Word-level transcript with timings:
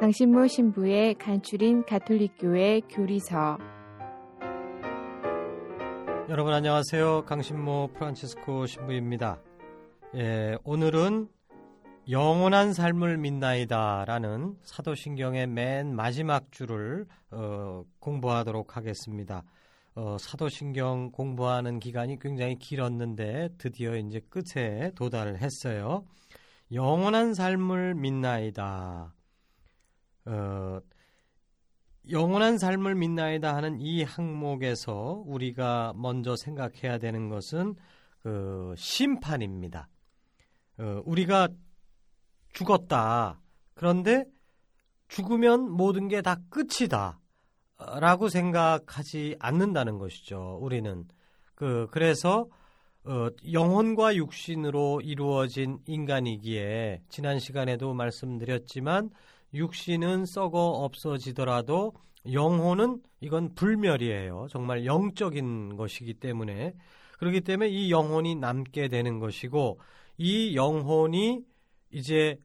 강신모 0.00 0.48
신부의 0.48 1.14
간추린 1.14 1.84
가톨릭교회 1.84 2.80
교리서 2.90 3.58
여러분 6.28 6.52
안녕하세요. 6.52 7.24
강신모 7.24 7.90
프란치스코 7.94 8.66
신부입니다. 8.66 9.40
예, 10.16 10.56
오늘은 10.64 11.28
영원한 12.10 12.72
삶을 12.72 13.18
믿나이다라는 13.18 14.56
사도신경의 14.64 15.46
맨 15.46 15.94
마지막 15.94 16.50
줄을 16.50 17.06
어, 17.30 17.84
공부하도록 18.00 18.76
하겠습니다. 18.76 19.44
어, 19.94 20.16
사도신경 20.18 21.12
공부하는 21.12 21.78
기간이 21.78 22.18
굉장히 22.18 22.56
길었는데 22.58 23.50
드디어 23.58 23.96
이제 23.96 24.20
끝에 24.28 24.90
도달을 24.96 25.40
했어요. 25.40 26.04
영원한 26.72 27.32
삶을 27.32 27.94
믿나이다. 27.94 29.13
어, 30.26 30.80
영원한 32.10 32.58
삶을 32.58 32.94
믿나이다 32.94 33.54
하는 33.54 33.80
이 33.80 34.02
항목에서 34.02 35.22
우리가 35.26 35.94
먼저 35.96 36.36
생각해야 36.36 36.98
되는 36.98 37.28
것은 37.28 37.76
그 38.22 38.74
심판입니다. 38.76 39.88
어, 40.78 41.02
우리가 41.04 41.48
죽었다. 42.52 43.40
그런데 43.74 44.24
죽으면 45.08 45.70
모든 45.70 46.08
게 46.08 46.22
다 46.22 46.36
끝이다. 46.50 47.20
라고 48.00 48.28
생각하지 48.28 49.36
않는다는 49.40 49.98
것이죠. 49.98 50.58
우리는. 50.60 51.06
그, 51.54 51.88
그래서, 51.90 52.46
어, 53.04 53.28
영혼과 53.52 54.14
육신으로 54.14 55.00
이루어진 55.02 55.78
인간이기에, 55.86 57.02
지난 57.08 57.38
시간에도 57.40 57.92
말씀드렸지만, 57.92 59.10
육신은 59.54 60.26
썩어 60.26 60.58
없어지더라도 60.58 61.94
영혼은 62.32 63.00
이건 63.20 63.54
불멸이에요. 63.54 64.48
정말 64.50 64.84
영적인 64.84 65.76
것이기 65.76 66.14
때문에 66.14 66.74
그렇기 67.18 67.42
때문에 67.42 67.70
이 67.70 67.90
영혼이 67.90 68.34
남게 68.36 68.88
되는 68.88 69.18
것이고 69.18 69.80
이 70.18 70.56
영혼이 70.56 71.40
이제 71.90 72.36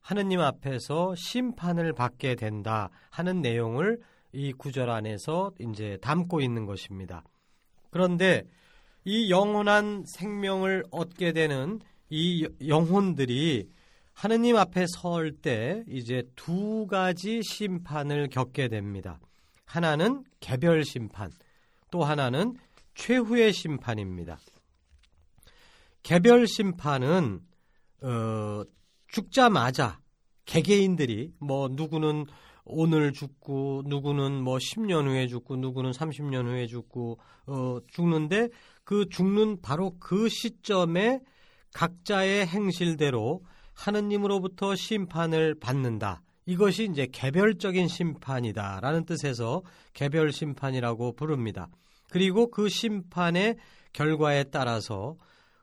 하느님 0.00 0.40
앞에서 0.40 1.14
심판을 1.14 1.92
받게 1.92 2.34
된다 2.34 2.90
하는 3.10 3.40
내용을 3.40 4.00
이 4.32 4.52
구절 4.52 4.90
안에서 4.90 5.52
이제 5.60 5.98
담고 6.02 6.40
있는 6.40 6.66
것입니다. 6.66 7.24
그런데 7.90 8.44
이 9.04 9.30
영원한 9.30 10.04
생명을 10.06 10.84
얻게 10.90 11.32
되는 11.32 11.80
이 12.10 12.48
영혼들이 12.66 13.68
하느님 14.14 14.56
앞에 14.56 14.86
설 14.88 15.32
때 15.42 15.84
이제 15.88 16.22
두 16.36 16.86
가지 16.86 17.42
심판을 17.42 18.28
겪게 18.30 18.68
됩니다. 18.68 19.20
하나는 19.66 20.24
개별 20.40 20.84
심판, 20.84 21.30
또 21.90 22.04
하나는 22.04 22.54
최후의 22.94 23.52
심판입니다. 23.52 24.38
개별 26.02 26.46
심판은 26.46 27.40
어, 28.02 28.62
죽자마자 29.08 29.98
개개인들이 30.44 31.32
뭐 31.38 31.68
누구는 31.68 32.26
오늘 32.64 33.12
죽고 33.12 33.82
누구는 33.86 34.42
뭐 34.42 34.56
10년 34.58 35.06
후에 35.06 35.26
죽고 35.26 35.56
누구는 35.56 35.90
30년 35.90 36.46
후에 36.46 36.66
죽고 36.66 37.18
어, 37.46 37.78
죽는데 37.88 38.48
그 38.84 39.08
죽는 39.08 39.60
바로 39.60 39.96
그 39.98 40.28
시점에 40.28 41.20
각자의 41.74 42.46
행실대로 42.46 43.42
하느님으로부터 43.74 44.74
심판을 44.74 45.54
받는다. 45.54 46.22
이것이 46.46 46.88
이제 46.90 47.06
개별적인 47.06 47.88
심판이다라는 47.88 49.04
뜻에서 49.04 49.62
개별 49.92 50.32
심판이라고 50.32 51.12
부릅니다. 51.12 51.68
그리고 52.10 52.50
그 52.50 52.68
심판의 52.68 53.56
결과에 53.92 54.44
따라서 54.44 55.16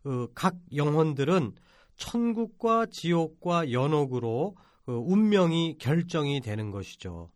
어, 0.04 0.28
각 0.34 0.56
영혼들은 0.76 1.54
천국과 1.98 2.88
지옥과 2.88 3.72
연옥으로 3.72 4.56
그 4.86 4.94
운명이 4.94 5.78
결정이 5.80 6.42
되는 6.42 6.72
것이죠. 6.72 7.30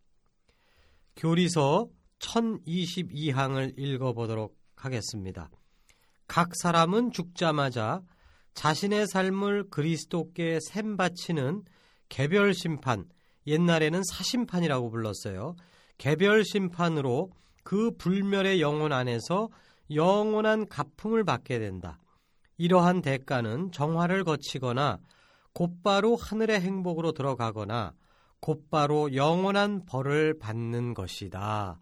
교리서 1.14 1.88
1022항을 2.18 3.78
읽어보도록 3.78 4.56
하겠습니다. 4.74 5.50
각 6.26 6.56
사람은 6.56 7.12
죽자마자 7.12 8.02
자신의 8.56 9.06
삶을 9.06 9.68
그리스도께 9.68 10.58
샘 10.60 10.96
바치는 10.96 11.62
개별 12.08 12.54
심판, 12.54 13.04
옛날에는 13.46 14.02
사심판이라고 14.10 14.90
불렀어요. 14.90 15.54
개별 15.98 16.42
심판으로 16.42 17.30
그 17.62 17.92
불멸의 17.96 18.60
영혼 18.62 18.92
안에서 18.92 19.50
영원한 19.94 20.66
가품을 20.68 21.22
받게 21.24 21.58
된다. 21.58 22.00
이러한 22.56 23.02
대가는 23.02 23.70
정화를 23.72 24.24
거치거나 24.24 24.98
곧바로 25.52 26.16
하늘의 26.16 26.60
행복으로 26.60 27.12
들어가거나 27.12 27.92
곧바로 28.40 29.14
영원한 29.14 29.84
벌을 29.84 30.38
받는 30.38 30.94
것이다. 30.94 31.78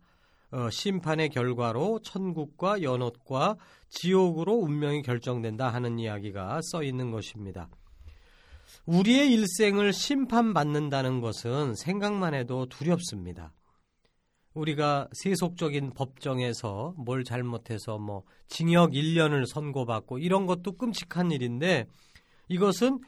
어, 0.55 0.71
심판의 0.71 1.31
결과로 1.31 1.99
천국과 2.05 2.83
연옷과 2.83 3.57
지옥으로 3.89 4.55
운명이 4.55 5.03
결정된다 5.03 5.69
하는 5.69 5.99
이야기가 5.99 6.61
써 6.63 6.85
있는 6.85 7.11
것입니다. 7.11 7.69
우리의 8.87 9.33
일생을 9.33 9.93
심판받는다는 9.93 11.21
것은 11.21 11.75
생각만 11.75 12.35
해도 12.35 12.67
두렵습니다. 12.67 13.53
우리가 14.55 15.09
세속적인 15.13 15.91
법정에서 15.95 16.95
뭘 16.99 17.25
잘못해서 17.25 17.99
뭐 17.99 18.23
징역 18.47 18.93
1년을 18.93 19.47
선고받고 19.47 20.19
이런 20.19 20.47
것도 20.47 20.77
끔찍한 20.77 21.33
일인데 21.33 21.87
이것은 22.47 23.01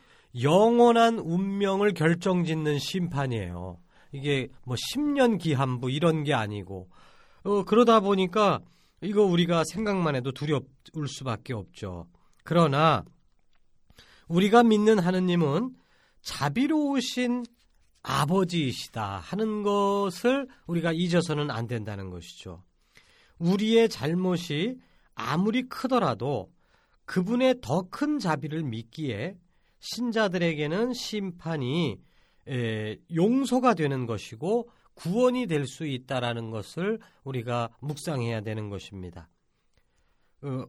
영원한 0.43 1.21
운명을 1.21 1.95
결정짓는 1.95 2.81
심판이에요. 2.81 3.79
이게 4.11 4.49
뭐 4.65 4.75
10년 4.75 5.39
기한부 5.39 5.93
이런 5.93 6.25
게 6.25 6.35
아니고 6.35 6.89
어, 7.47 7.63
그러다 7.63 8.01
보니까 8.01 8.61
이거 9.03 9.23
우리가 9.23 9.63
생각만 9.65 10.17
해도 10.17 10.33
두렵을 10.33 11.07
수밖에 11.07 11.55
없죠. 11.55 12.09
그러나 12.43 13.05
우리가 14.27 14.65
믿는 14.65 14.99
하느님은 14.99 15.77
자비로우신 16.23 17.45
아버지이시다 18.03 19.19
하는 19.19 19.63
것을 19.63 20.49
우리가 20.67 20.93
잊어서는 20.93 21.53
안 21.53 21.69
된다는 21.69 22.11
것이죠. 22.11 22.65
우리의 23.39 23.89
잘못이 23.91 24.79
아무리 25.15 25.69
크더라도 25.69 26.53
그분의 27.05 27.61
더 27.61 27.89
큰 27.91 28.19
자비를 28.19 28.65
믿기에 28.65 29.37
신자들에게는 29.79 30.95
심판이 30.95 32.01
용서가 33.15 33.75
되는 33.75 34.07
것이고 34.07 34.69
구원이 34.97 35.47
될 35.47 35.67
수 35.67 35.87
있다라는 35.87 36.51
것을 36.51 36.99
우리가 37.25 37.71
묵상해야 37.81 38.41
되는 38.41 38.69
것입니다. 38.71 39.29
어, 40.43 40.65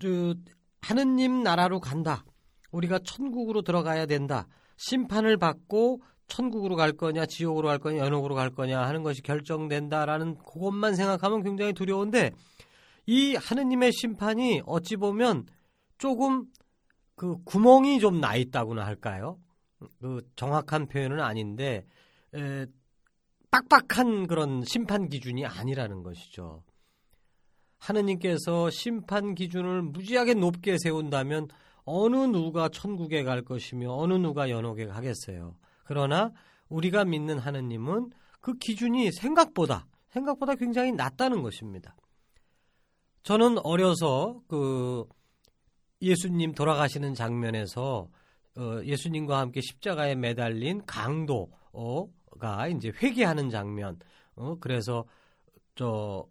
그, 0.00 0.34
하느님 0.82 1.42
나라로 1.42 1.80
간다. 1.80 2.24
우리가 2.70 2.98
천국으로 3.00 3.62
들어가야 3.62 4.06
된다. 4.06 4.46
심판을 4.76 5.36
받고 5.38 6.02
천국으로 6.28 6.76
갈 6.76 6.92
거냐, 6.92 7.24
지옥으로 7.26 7.68
갈 7.68 7.78
거냐, 7.78 7.98
연옥으로 7.98 8.34
갈 8.34 8.50
거냐 8.50 8.80
하는 8.82 9.02
것이 9.02 9.22
결정된다라는 9.22 10.36
그것만 10.38 10.94
생각하면 10.94 11.42
굉장히 11.42 11.72
두려운데 11.72 12.32
이 13.06 13.36
하느님의 13.36 13.92
심판이 13.92 14.62
어찌 14.66 14.96
보면 14.96 15.46
조금 15.98 16.46
그 17.14 17.36
구멍이 17.44 18.00
좀 18.00 18.20
나 18.20 18.36
있다고나 18.36 18.84
할까요? 18.84 19.38
그 20.00 20.20
정확한 20.36 20.88
표현은 20.88 21.20
아닌데 21.20 21.86
에, 22.34 22.66
빡빡한 23.50 24.26
그런 24.26 24.64
심판 24.64 25.08
기준이 25.08 25.46
아니라는 25.46 26.02
것이죠. 26.02 26.62
하느님께서 27.78 28.70
심판 28.70 29.34
기준을 29.34 29.82
무지하게 29.82 30.34
높게 30.34 30.76
세운다면 30.78 31.48
어느 31.84 32.16
누가 32.16 32.68
천국에 32.68 33.22
갈 33.22 33.42
것이며 33.42 33.92
어느 33.92 34.14
누가 34.14 34.50
연옥에 34.50 34.86
가겠어요. 34.86 35.56
그러나 35.84 36.32
우리가 36.68 37.04
믿는 37.04 37.38
하느님은 37.38 38.10
그 38.40 38.54
기준이 38.54 39.12
생각보다 39.12 39.86
생각보다 40.08 40.54
굉장히 40.54 40.92
낮다는 40.92 41.42
것입니다. 41.42 41.96
저는 43.22 43.58
어려서 43.64 44.40
그 44.48 45.04
예수님 46.00 46.52
돌아가시는 46.52 47.14
장면에서 47.14 48.08
어, 48.56 48.82
예수님과 48.84 49.38
함께 49.38 49.60
십자가에 49.60 50.14
매달린 50.14 50.84
강도가 50.86 52.68
이제 52.74 52.92
회개하는 53.02 53.50
장면. 53.50 53.98
어, 54.34 54.56
그래서 54.60 55.04
저 55.74 56.26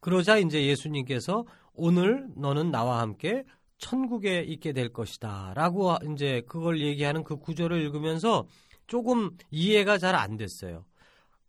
그러자 0.00 0.38
이제 0.38 0.64
예수님께서 0.66 1.44
오늘 1.72 2.28
너는 2.36 2.70
나와 2.70 3.00
함께 3.00 3.44
천국에 3.78 4.40
있게 4.42 4.72
될 4.72 4.92
것이다라고 4.92 5.96
이제 6.12 6.42
그걸 6.46 6.80
얘기하는 6.80 7.24
그 7.24 7.36
구절을 7.36 7.80
읽으면서 7.82 8.46
조금 8.86 9.36
이해가 9.50 9.98
잘 9.98 10.14
안 10.14 10.36
됐어요. 10.36 10.84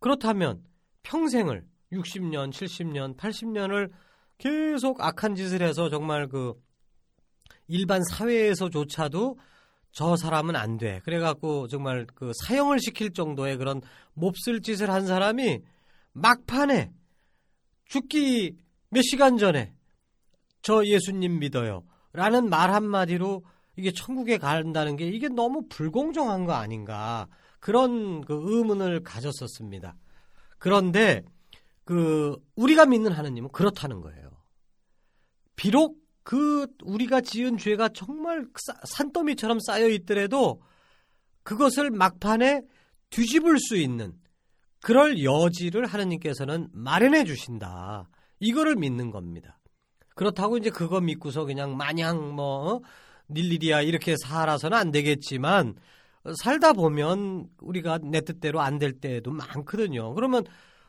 그렇다면 0.00 0.64
평생을 1.02 1.64
60년, 1.92 2.50
70년, 2.50 3.16
80년을 3.16 3.90
계속 4.38 5.00
악한 5.00 5.34
짓을 5.34 5.62
해서 5.62 5.88
정말 5.88 6.26
그 6.28 6.54
일반 7.68 8.02
사회에서조차도 8.10 9.38
저 9.96 10.14
사람은 10.14 10.56
안 10.56 10.76
돼. 10.76 11.00
그래갖고 11.04 11.68
정말 11.68 12.06
그 12.14 12.30
사형을 12.44 12.80
시킬 12.80 13.14
정도의 13.14 13.56
그런 13.56 13.80
몹쓸 14.12 14.60
짓을 14.60 14.90
한 14.90 15.06
사람이 15.06 15.62
막판에 16.12 16.92
죽기 17.86 18.58
몇 18.90 19.00
시간 19.00 19.38
전에 19.38 19.72
저 20.60 20.84
예수님 20.84 21.38
믿어요. 21.38 21.82
라는 22.12 22.50
말 22.50 22.74
한마디로 22.74 23.42
이게 23.76 23.90
천국에 23.90 24.36
간다는 24.36 24.96
게 24.96 25.08
이게 25.08 25.28
너무 25.30 25.66
불공정한 25.70 26.44
거 26.44 26.52
아닌가. 26.52 27.26
그런 27.58 28.20
그 28.20 28.38
의문을 28.44 29.02
가졌었습니다. 29.02 29.96
그런데 30.58 31.24
그 31.84 32.36
우리가 32.54 32.84
믿는 32.84 33.12
하느님은 33.12 33.48
그렇다는 33.48 34.02
거예요. 34.02 34.28
비록 35.56 35.96
그 36.26 36.66
우리가 36.82 37.20
지은 37.20 37.56
죄가 37.56 37.90
정말 37.90 38.46
산더미처럼 38.82 39.60
쌓여 39.60 39.88
있더라도 39.90 40.60
그것을 41.44 41.90
막판에 41.92 42.62
뒤집을 43.10 43.60
수 43.60 43.76
있는 43.76 44.12
그럴 44.82 45.22
여지를 45.22 45.86
하느님께서는 45.86 46.66
마련해 46.72 47.26
주신다. 47.26 48.08
이거를 48.40 48.74
믿는 48.74 49.12
겁니다. 49.12 49.60
그렇다고 50.16 50.58
이제 50.58 50.68
그거 50.68 51.00
믿고서 51.00 51.44
그냥 51.44 51.76
마냥 51.76 52.34
뭐 52.34 52.80
닐리리아 53.30 53.82
이렇게 53.82 54.16
살아서는 54.20 54.76
안 54.76 54.90
되겠지만 54.90 55.76
살다 56.42 56.72
보면 56.72 57.46
우리가 57.60 57.98
내 57.98 58.20
뜻대로 58.20 58.60
안 58.60 58.80
될 58.80 58.94
때도 58.94 59.30
많거든요. 59.30 60.12
그러면 60.14 60.42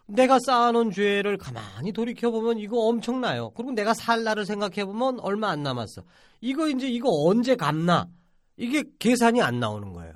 내가 0.07 0.39
쌓아놓은 0.39 0.91
죄를 0.91 1.37
가만히 1.37 1.91
돌이켜보면 1.91 2.59
이거 2.59 2.79
엄청나요. 2.87 3.51
그리고 3.51 3.71
내가 3.71 3.93
살 3.93 4.23
날을 4.23 4.45
생각해보면 4.45 5.19
얼마 5.19 5.49
안 5.49 5.63
남았어. 5.63 6.03
이거 6.41 6.69
이제 6.69 6.87
이거 6.87 7.09
언제 7.25 7.55
갚나? 7.55 8.07
이게 8.55 8.83
계산이 8.99 9.41
안 9.41 9.59
나오는 9.59 9.91
거예요. 9.93 10.13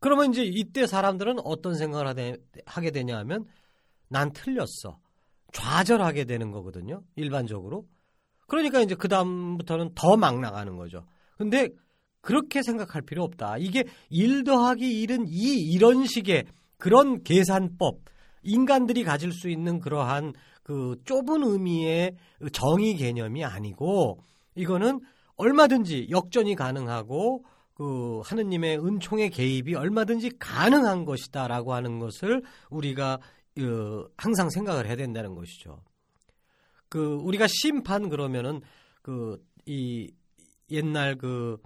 그러면 0.00 0.30
이제 0.30 0.42
이때 0.44 0.86
사람들은 0.86 1.38
어떤 1.44 1.74
생각을 1.74 2.38
하게 2.66 2.90
되냐 2.90 3.16
하면 3.18 3.46
난 4.08 4.32
틀렸어. 4.32 4.98
좌절하게 5.52 6.24
되는 6.24 6.50
거거든요. 6.50 7.02
일반적으로. 7.16 7.86
그러니까 8.46 8.80
이제 8.80 8.94
그다음부터는 8.94 9.94
더 9.94 10.16
막 10.16 10.40
나가는 10.40 10.76
거죠. 10.76 11.06
근데 11.38 11.70
그렇게 12.20 12.62
생각할 12.62 13.02
필요 13.02 13.22
없다. 13.24 13.56
이게 13.58 13.84
1 14.10 14.44
더하기 14.44 15.06
1은 15.06 15.26
2 15.28 15.72
이런 15.72 16.04
식의 16.06 16.44
그런 16.76 17.22
계산법 17.22 18.00
인간들이 18.42 19.04
가질 19.04 19.32
수 19.32 19.48
있는 19.48 19.80
그러한 19.80 20.32
그 20.62 20.96
좁은 21.04 21.42
의미의 21.42 22.16
정의 22.52 22.96
개념이 22.96 23.44
아니고 23.44 24.18
이거는 24.54 25.00
얼마든지 25.36 26.08
역전이 26.10 26.54
가능하고 26.54 27.44
그 27.74 28.20
하느님의 28.24 28.78
은총의 28.78 29.30
개입이 29.30 29.74
얼마든지 29.74 30.38
가능한 30.38 31.04
것이다라고 31.04 31.72
하는 31.74 31.98
것을 31.98 32.42
우리가 32.70 33.18
어, 33.58 34.04
항상 34.16 34.50
생각을 34.50 34.86
해야 34.86 34.96
된다는 34.96 35.34
것이죠. 35.34 35.82
그 36.88 37.16
우리가 37.22 37.46
심판 37.48 38.08
그러면은 38.08 38.60
그 39.02 39.38
이 39.66 40.10
옛날 40.70 41.16
그 41.16 41.58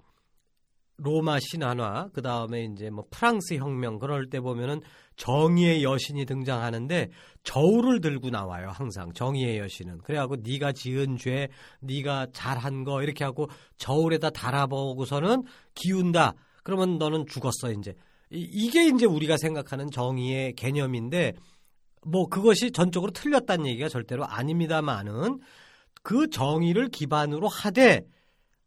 로마 0.97 1.39
신화나 1.39 2.09
그 2.13 2.21
다음에 2.21 2.63
이제 2.63 2.89
뭐 2.89 3.05
프랑스 3.11 3.55
혁명 3.55 3.99
그럴 3.99 4.29
때 4.29 4.39
보면은 4.39 4.81
정의의 5.15 5.83
여신이 5.83 6.25
등장하는데 6.25 7.09
저울을 7.43 8.01
들고 8.01 8.29
나와요 8.29 8.69
항상. 8.69 9.13
정의의 9.13 9.59
여신은. 9.59 9.99
그래갖고 9.99 10.37
네가 10.37 10.71
지은 10.71 11.17
죄, 11.17 11.49
네가 11.81 12.27
잘한 12.33 12.83
거 12.83 13.03
이렇게 13.03 13.23
하고 13.23 13.47
저울에다 13.77 14.31
달아보고서는 14.31 15.43
기운다. 15.75 16.33
그러면 16.63 16.97
너는 16.97 17.25
죽었어 17.27 17.71
이제. 17.71 17.93
이게 18.29 18.87
이제 18.87 19.05
우리가 19.05 19.37
생각하는 19.37 19.89
정의의 19.89 20.53
개념인데 20.53 21.33
뭐 22.05 22.27
그것이 22.27 22.71
전적으로 22.71 23.11
틀렸다는 23.11 23.67
얘기가 23.67 23.87
절대로 23.89 24.25
아닙니다만은 24.25 25.39
그 26.03 26.29
정의를 26.29 26.89
기반으로 26.89 27.47
하되 27.47 28.01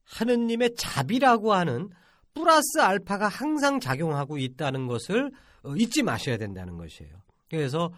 하느님의 0.05 0.75
자비라고 0.77 1.53
하는 1.53 1.91
플러스 2.35 2.81
알파가 2.81 3.29
항상 3.29 3.81
작용하고 3.81 4.39
있다는 4.39 4.87
것을 4.87 5.31
어, 5.63 5.75
잊지 5.77 6.03
마셔야 6.03 6.37
된다는 6.37 6.77
것이에요. 6.77 7.13
그래서 7.49 7.93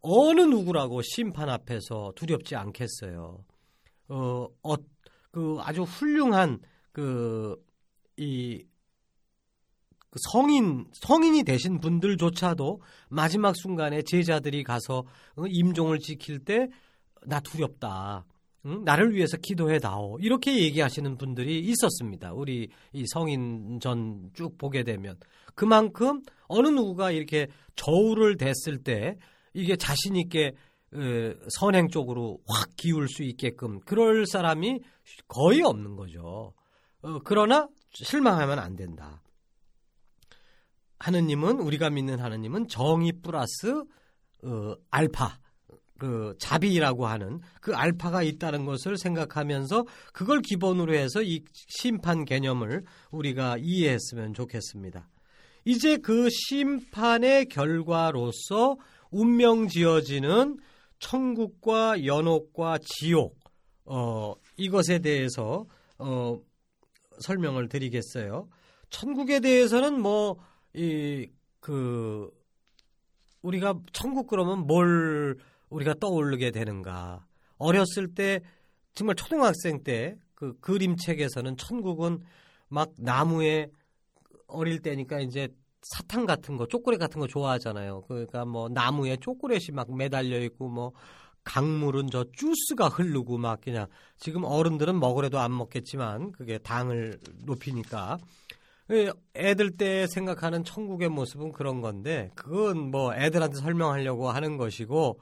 어느 0.00 0.40
누구라고 0.42 1.02
심판 1.02 1.48
앞에서 1.48 2.12
두렵지 2.16 2.56
않겠어요. 2.56 3.44
어, 4.08 4.46
어, 4.62 4.74
그 5.30 5.58
아주 5.60 5.82
훌륭한 5.82 6.60
그, 6.92 7.56
이, 8.16 8.64
그 10.10 10.18
성인, 10.32 10.86
성인이 10.92 11.44
되신 11.44 11.80
분들조차도 11.80 12.80
마지막 13.08 13.54
순간에 13.56 14.02
제자들이 14.02 14.64
가서 14.64 15.04
어, 15.36 15.46
임종을 15.46 15.98
지킬 15.98 16.44
때 16.44 16.68
나 17.26 17.40
두렵다. 17.40 18.24
응? 18.66 18.84
나를 18.84 19.14
위해서 19.14 19.36
기도해 19.36 19.78
다오. 19.78 20.18
이렇게 20.20 20.58
얘기하시는 20.62 21.16
분들이 21.16 21.60
있었습니다. 21.60 22.32
우리 22.32 22.68
이 22.92 23.04
성인 23.06 23.80
전 23.80 24.30
쭉 24.34 24.56
보게 24.58 24.82
되면. 24.84 25.16
그만큼 25.54 26.22
어느 26.48 26.68
누구가 26.68 27.10
이렇게 27.10 27.48
저울을 27.76 28.36
댔을 28.36 28.82
때 28.84 29.16
이게 29.54 29.76
자신 29.76 30.16
있게 30.16 30.52
선행 31.58 31.88
쪽으로 31.88 32.38
확 32.48 32.68
기울 32.76 33.08
수 33.08 33.22
있게끔 33.22 33.80
그럴 33.80 34.26
사람이 34.26 34.80
거의 35.28 35.62
없는 35.62 35.96
거죠. 35.96 36.52
어, 37.02 37.18
그러나 37.24 37.68
실망하면 37.92 38.58
안 38.58 38.76
된다. 38.76 39.22
하느님은 40.98 41.60
우리가 41.60 41.90
믿는 41.90 42.20
하느님은 42.20 42.68
정의 42.68 43.12
플러스 43.22 43.84
어, 44.44 44.74
알파 44.90 45.38
그 46.00 46.34
자비라고 46.40 47.06
하는 47.06 47.40
그 47.60 47.74
알파가 47.74 48.24
있다는 48.24 48.64
것을 48.64 48.96
생각하면서 48.96 49.86
그걸 50.12 50.40
기본으로 50.40 50.94
해서 50.94 51.22
이 51.22 51.44
심판 51.54 52.24
개념을 52.24 52.84
우리가 53.12 53.58
이해했으면 53.58 54.34
좋겠습니다. 54.34 55.08
이제 55.64 55.98
그 55.98 56.28
심판의 56.30 57.46
결과로서 57.46 58.76
운명 59.12 59.68
지어지는 59.68 60.58
천국과 60.98 62.04
연옥과 62.04 62.78
지옥 62.82 63.38
어 63.84 64.34
이것에 64.56 64.98
대해서 64.98 65.66
어 65.98 66.38
설명을 67.20 67.68
드리겠어요. 67.68 68.48
천국에 68.90 69.38
대해서는 69.40 70.00
뭐 70.00 70.38
이 70.74 71.28
그 71.60 72.30
우리가 73.42 73.78
천국 73.92 74.26
그러면 74.26 74.66
뭘 74.66 75.38
우리가 75.70 75.94
떠오르게 75.94 76.50
되는가. 76.50 77.26
어렸을 77.56 78.14
때 78.14 78.40
정말 78.94 79.16
초등학생 79.16 79.82
때 79.82 80.16
그 80.40 80.58
그림책에서는 80.60 81.58
천국은 81.58 82.20
막 82.68 82.94
나무에 82.96 83.70
어릴 84.46 84.80
때니까 84.80 85.20
이제 85.20 85.48
사탕 85.82 86.24
같은 86.24 86.56
거, 86.56 86.66
초콜릿 86.66 86.98
같은 86.98 87.20
거 87.20 87.26
좋아하잖아요. 87.26 88.04
그러니까 88.08 88.46
뭐 88.46 88.70
나무에 88.70 89.18
초콜릿이 89.18 89.72
막 89.72 89.94
매달려 89.94 90.40
있고 90.44 90.70
뭐 90.70 90.92
강물은 91.44 92.08
저 92.10 92.24
주스가 92.32 92.88
흐르고 92.88 93.36
막 93.36 93.60
그냥 93.60 93.86
지금 94.16 94.44
어른들은 94.44 94.98
먹으래도 94.98 95.38
안 95.38 95.54
먹겠지만 95.54 96.32
그게 96.32 96.56
당을 96.56 97.20
높이니까 97.44 98.16
예, 98.92 99.12
애들 99.36 99.72
때 99.76 100.06
생각하는 100.06 100.64
천국의 100.64 101.10
모습은 101.10 101.52
그런 101.52 101.82
건데 101.82 102.30
그건 102.34 102.90
뭐 102.90 103.14
애들한테 103.14 103.58
설명하려고 103.58 104.30
하는 104.30 104.56
것이고 104.56 105.20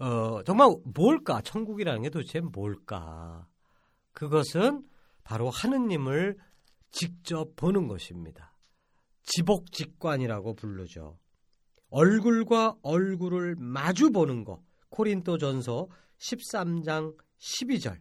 어 0.00 0.42
정말 0.44 0.74
뭘까 0.94 1.42
천국이라는 1.42 2.02
게 2.02 2.10
도대체 2.10 2.40
뭘까 2.40 3.46
그것은 4.12 4.82
바로 5.22 5.50
하느님을 5.50 6.36
직접 6.90 7.54
보는 7.56 7.86
것입니다. 7.86 8.54
지복직관이라고 9.22 10.54
부르죠. 10.54 11.18
얼굴과 11.90 12.76
얼굴을 12.82 13.56
마주 13.58 14.10
보는 14.10 14.44
것. 14.44 14.62
코린토 14.88 15.38
전서 15.38 15.88
13장 16.18 17.16
12절. 17.38 17.98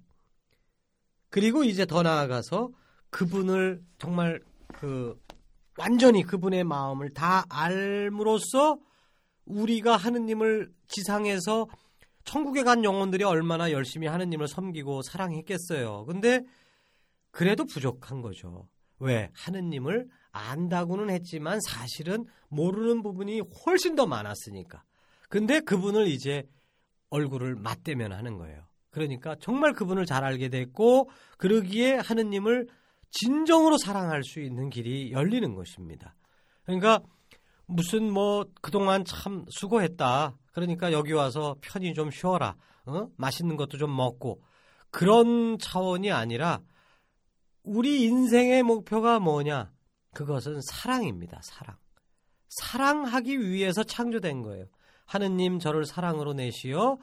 그리고 1.29 1.63
이제 1.63 1.86
더 1.86 2.01
나아가서 2.01 2.70
그분을 3.10 3.82
정말 3.98 4.41
그 4.74 5.20
완전히 5.77 6.24
그분의 6.24 6.63
마음을 6.63 7.10
다 7.12 7.46
알므로써 7.50 8.79
우리가 9.46 9.98
하느님을 9.98 10.72
지상에서 10.88 11.68
천국에 12.23 12.63
간 12.63 12.83
영혼들이 12.83 13.23
얼마나 13.23 13.71
열심히 13.71 14.07
하느님을 14.07 14.47
섬기고 14.47 15.01
사랑했겠어요. 15.01 16.05
근데 16.05 16.41
그래도 17.31 17.65
부족한 17.65 18.21
거죠. 18.21 18.67
왜? 18.99 19.29
하느님을 19.33 20.07
안다고는 20.31 21.09
했지만 21.09 21.59
사실은 21.61 22.25
모르는 22.49 23.01
부분이 23.01 23.41
훨씬 23.65 23.95
더 23.95 24.05
많았으니까. 24.05 24.83
근데 25.29 25.59
그분을 25.59 26.07
이제 26.07 26.43
얼굴을 27.09 27.55
맞대면 27.55 28.11
하는 28.11 28.38
거예요. 28.38 28.63
그러니까 28.89 29.35
정말 29.39 29.73
그분을 29.73 30.05
잘 30.05 30.23
알게 30.23 30.49
됐고 30.49 31.09
그러기에 31.38 31.95
하느님을 31.95 32.67
진정으로 33.11 33.77
사랑할 33.77 34.23
수 34.23 34.39
있는 34.39 34.69
길이 34.69 35.11
열리는 35.11 35.55
것입니다. 35.55 36.15
그러니까 36.63 37.01
무슨 37.69 38.11
뭐 38.11 38.45
그동안 38.61 39.05
참 39.05 39.45
수고했다. 39.49 40.35
그러니까 40.51 40.91
여기 40.91 41.13
와서 41.13 41.55
편히 41.61 41.93
좀 41.93 42.09
쉬어라. 42.09 42.55
어? 42.85 43.07
맛있는 43.15 43.55
것도 43.55 43.77
좀 43.77 43.95
먹고 43.95 44.41
그런 44.89 45.59
차원이 45.59 46.11
아니라 46.11 46.61
우리 47.63 48.03
인생의 48.03 48.63
목표가 48.63 49.19
뭐냐? 49.19 49.71
그것은 50.15 50.61
사랑입니다. 50.61 51.39
사랑. 51.43 51.77
사랑하기 52.49 53.39
위해서 53.47 53.83
창조된 53.83 54.41
거예요. 54.41 54.65
하느님 55.05 55.59
저를 55.59 55.85
사랑으로 55.85 56.33
내시어 56.33 56.97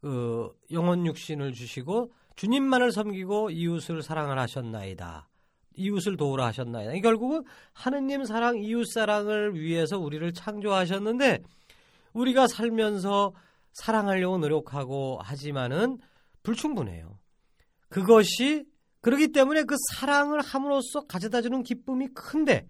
그 0.00 0.50
영원 0.72 1.06
육신을 1.06 1.52
주시고 1.52 2.12
주님만을 2.34 2.90
섬기고 2.90 3.50
이웃을 3.50 4.02
사랑을 4.02 4.38
하셨나이다. 4.38 5.27
이웃을 5.78 6.16
도우라 6.16 6.46
하셨나이다. 6.46 7.00
결국은 7.00 7.44
하느님 7.72 8.24
사랑, 8.24 8.58
이웃 8.58 8.84
사랑을 8.92 9.54
위해서 9.58 9.98
우리를 9.98 10.32
창조하셨는데 10.32 11.40
우리가 12.12 12.46
살면서 12.48 13.32
사랑하려고 13.72 14.38
노력하고 14.38 15.18
하지만은 15.22 15.98
불충분해요. 16.42 17.18
그것이 17.88 18.64
그렇기 19.00 19.28
때문에 19.32 19.62
그 19.62 19.76
사랑을 19.94 20.40
함으로써 20.40 21.00
가져다 21.06 21.40
주는 21.40 21.62
기쁨이 21.62 22.08
큰데 22.08 22.66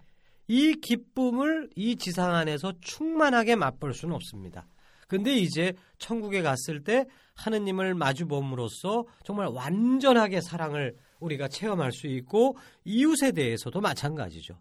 이 0.46 0.74
기쁨을 0.74 1.70
이 1.76 1.96
지상 1.96 2.34
안에서 2.34 2.72
충만하게 2.80 3.56
맛볼 3.56 3.94
수는 3.94 4.14
없습니다. 4.14 4.66
근데 5.06 5.34
이제 5.34 5.72
천국에 5.98 6.42
갔을 6.42 6.84
때 6.84 7.06
하느님을 7.34 7.94
마주 7.94 8.26
봄으로써 8.26 9.04
정말 9.24 9.48
완전하게 9.48 10.40
사랑을 10.40 10.96
우리가 11.20 11.48
체험할 11.48 11.92
수 11.92 12.06
있고 12.06 12.56
이웃에 12.84 13.32
대해서도 13.32 13.80
마찬가지죠. 13.80 14.58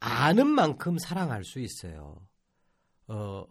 아는 0.00 0.46
만큼 0.48 0.98
사랑할 0.98 1.44
수 1.44 1.60
있어요. 1.60 2.16
어, 3.08 3.44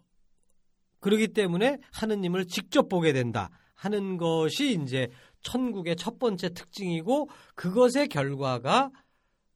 그러기 1.00 1.30
때문에 1.30 1.80
하느님을 1.94 2.46
직접 2.48 2.90
보게 2.90 3.14
된다 3.14 3.50
하는 3.74 4.18
것이 4.18 4.80
이제 4.82 5.10
천국의 5.42 5.96
첫 5.96 6.20
번째 6.20 6.50
특징이고 6.50 7.30
그것의 7.56 8.08
결과가 8.10 8.92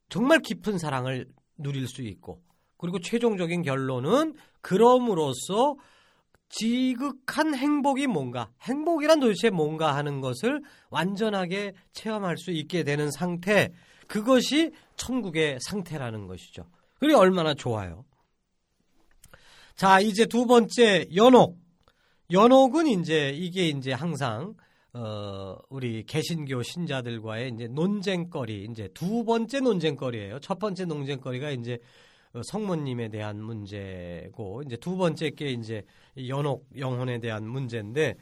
정말 0.10 0.40
깊은 0.40 0.78
사랑을 0.78 1.28
누릴 1.58 1.88
수 1.88 2.02
있고 2.02 2.42
그리고 2.78 3.00
최종적인 3.00 3.62
결론은 3.62 4.34
그럼으로써 4.62 5.76
지극한 6.58 7.54
행복이 7.54 8.08
뭔가, 8.08 8.50
행복이란 8.62 9.20
도대체 9.20 9.50
뭔가 9.50 9.96
하는 9.96 10.22
것을 10.22 10.62
완전하게 10.90 11.74
체험할 11.92 12.38
수 12.38 12.52
있게 12.52 12.84
되는 12.84 13.12
상태, 13.12 13.74
그것이 14.08 14.72
천국의 14.96 15.60
상태라는 15.62 16.28
것이죠. 16.28 16.66
그리고 16.98 17.20
얼마나 17.20 17.54
좋아요. 17.54 18.06
자, 19.76 20.00
이제 20.00 20.26
두 20.26 20.46
번째, 20.46 21.08
연옥. 21.14 21.58
연옥은 22.32 22.88
이제, 22.88 23.32
이게 23.32 23.68
이제 23.68 23.92
항상, 23.92 24.56
어, 24.94 25.58
우리 25.70 26.06
개신교 26.06 26.64
신자들과의 26.64 27.52
이제 27.54 27.68
논쟁거리, 27.68 28.66
이제 28.72 28.88
두 28.94 29.26
번째 29.26 29.60
논쟁거리예요. 29.60 30.40
첫 30.40 30.58
번째 30.58 30.86
논쟁거리가 30.86 31.52
이제 31.52 31.74
어, 31.74 31.80
성모님에 32.44 33.10
대한 33.10 33.42
문제고 33.42 34.62
이제 34.66 34.76
두 34.78 34.98
번째 34.98 35.30
게 35.32 35.50
이제 35.50 35.84
연옥 36.28 36.68
영혼에 36.78 37.20
대한 37.20 37.48
문제인데 37.48 38.16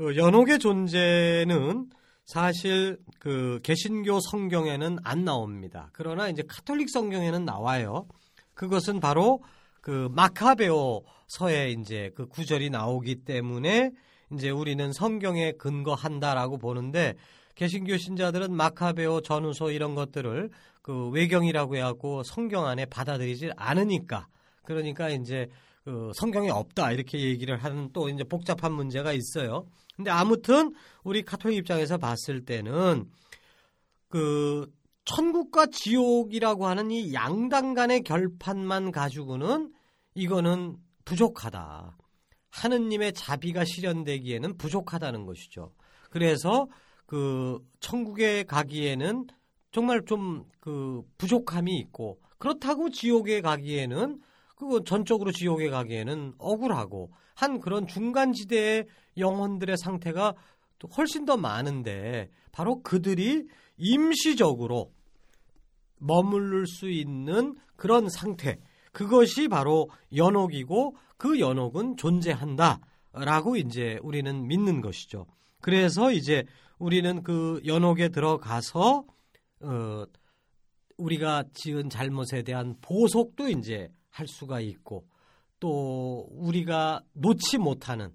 어, 0.00 0.04
연옥의 0.14 0.58
존재는 0.58 1.90
사실 2.24 2.98
그 3.18 3.60
개신교 3.62 4.18
성경에는 4.20 4.98
안 5.04 5.24
나옵니다. 5.24 5.90
그러나 5.92 6.28
이제 6.28 6.42
카톨릭 6.46 6.90
성경에는 6.90 7.44
나와요. 7.44 8.06
그것은 8.54 9.00
바로 9.00 9.42
그 9.80 10.08
마카베오 10.10 11.04
서에 11.28 11.70
이제 11.70 12.10
그 12.16 12.26
구절이 12.26 12.70
나오기 12.70 13.24
때문에 13.24 13.92
이제 14.32 14.50
우리는 14.50 14.92
성경에 14.92 15.52
근거한다라고 15.52 16.58
보는데 16.58 17.14
개신교 17.54 17.96
신자들은 17.96 18.52
마카베오 18.52 19.20
전후소 19.20 19.70
이런 19.70 19.94
것들을 19.94 20.50
그 20.86 21.08
외경이라고 21.08 21.74
해갖고 21.74 22.22
성경 22.22 22.66
안에 22.66 22.84
받아들이질 22.86 23.52
않으니까 23.56 24.28
그러니까 24.62 25.08
이제 25.08 25.48
그 25.84 26.12
성경에 26.14 26.48
없다 26.48 26.92
이렇게 26.92 27.20
얘기를 27.20 27.56
하는 27.56 27.90
또 27.92 28.08
이제 28.08 28.22
복잡한 28.22 28.72
문제가 28.72 29.12
있어요. 29.12 29.66
근데 29.96 30.12
아무튼 30.12 30.72
우리 31.02 31.22
카톨릭 31.22 31.58
입장에서 31.58 31.98
봤을 31.98 32.44
때는 32.44 33.10
그 34.08 34.70
천국과 35.06 35.66
지옥이라고 35.72 36.66
하는 36.66 36.92
이 36.92 37.12
양당 37.12 37.74
간의 37.74 38.02
결판만 38.02 38.92
가지고는 38.92 39.72
이거는 40.14 40.76
부족하다. 41.04 41.96
하느님의 42.50 43.12
자비가 43.12 43.64
실현되기에는 43.64 44.56
부족하다는 44.56 45.26
것이죠. 45.26 45.72
그래서 46.10 46.68
그 47.06 47.58
천국에 47.80 48.44
가기에는 48.44 49.26
정말 49.76 50.02
좀 50.06 50.46
그 50.66 51.02
부족함이 51.16 51.78
있고 51.78 52.18
그렇다고 52.38 52.90
지옥에 52.90 53.40
가기에는 53.40 54.20
그거 54.56 54.82
전적으로 54.82 55.30
지옥에 55.30 55.70
가기에는 55.70 56.34
억울하고 56.38 57.12
한 57.36 57.60
그런 57.60 57.86
중간 57.86 58.32
지대의 58.32 58.86
영혼들의 59.16 59.76
상태가 59.76 60.34
훨씬 60.96 61.24
더 61.24 61.36
많은데 61.36 62.30
바로 62.50 62.82
그들이 62.82 63.46
임시적으로 63.76 64.90
머무를 66.00 66.66
수 66.66 66.90
있는 66.90 67.54
그런 67.76 68.08
상태 68.08 68.58
그것이 68.90 69.46
바로 69.46 69.88
연옥이고 70.16 70.96
그 71.16 71.38
연옥은 71.38 71.96
존재한다라고 71.96 73.54
이제 73.56 74.00
우리는 74.02 74.48
믿는 74.48 74.80
것이죠. 74.80 75.26
그래서 75.60 76.10
이제 76.10 76.42
우리는 76.80 77.22
그 77.22 77.60
연옥에 77.64 78.08
들어가서 78.08 79.04
어 79.60 80.04
우리가 80.98 81.44
지은 81.52 81.90
잘못에 81.90 82.42
대한 82.42 82.76
보속도 82.80 83.48
이제 83.48 83.88
할 84.10 84.26
수가 84.26 84.60
있고 84.60 85.06
또 85.60 86.26
우리가 86.30 87.02
놓지 87.12 87.58
못하는 87.58 88.12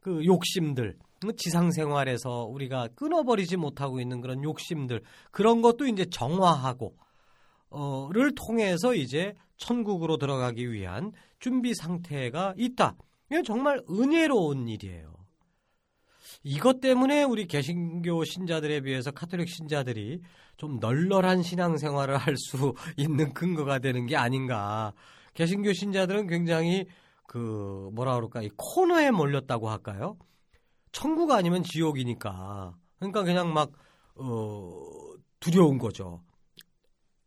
그 0.00 0.24
욕심들 0.24 0.96
지상 1.36 1.70
생활에서 1.70 2.44
우리가 2.44 2.88
끊어버리지 2.94 3.56
못하고 3.56 4.00
있는 4.00 4.20
그런 4.20 4.42
욕심들 4.42 5.02
그런 5.30 5.62
것도 5.62 5.86
이제 5.86 6.04
정화하고 6.04 6.96
어를 7.70 8.34
통해서 8.34 8.94
이제 8.94 9.34
천국으로 9.56 10.16
들어가기 10.16 10.70
위한 10.70 11.12
준비 11.38 11.74
상태가 11.74 12.54
있다. 12.56 12.96
이건 13.30 13.44
정말 13.44 13.80
은혜로운 13.88 14.68
일이에요. 14.68 15.14
이것 16.44 16.80
때문에 16.80 17.22
우리 17.22 17.46
개신교 17.46 18.24
신자들에 18.24 18.82
비해서 18.82 19.10
카톨릭 19.10 19.48
신자들이 19.48 20.20
좀 20.58 20.78
널널한 20.78 21.42
신앙생활을 21.42 22.18
할 22.18 22.36
수 22.36 22.74
있는 22.98 23.32
근거가 23.32 23.78
되는 23.78 24.06
게 24.06 24.16
아닌가. 24.16 24.92
개신교 25.32 25.72
신자들은 25.72 26.26
굉장히 26.26 26.84
그 27.26 27.88
뭐라 27.94 28.14
그럴까 28.16 28.42
이 28.42 28.50
코너에 28.56 29.10
몰렸다고 29.10 29.70
할까요? 29.70 30.18
천국 30.92 31.32
아니면 31.32 31.62
지옥이니까 31.64 32.74
그러니까 32.98 33.22
그냥 33.22 33.52
막 33.52 33.72
어, 34.16 34.70
두려운 35.40 35.78
거죠. 35.78 36.22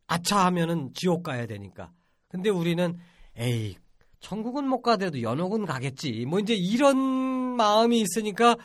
아차 0.06 0.46
하면은 0.46 0.92
지옥 0.94 1.24
가야 1.24 1.48
되니까. 1.48 1.92
근데 2.30 2.50
우리는 2.50 2.98
에이 3.36 3.76
천국은 4.20 4.68
못 4.68 4.82
가더라도 4.84 5.22
연옥은 5.24 5.66
가겠지. 5.66 6.26
뭐 6.28 6.40
이제 6.40 6.54
이런 6.54 6.98
마음이 6.98 8.00
있으니까 8.00 8.56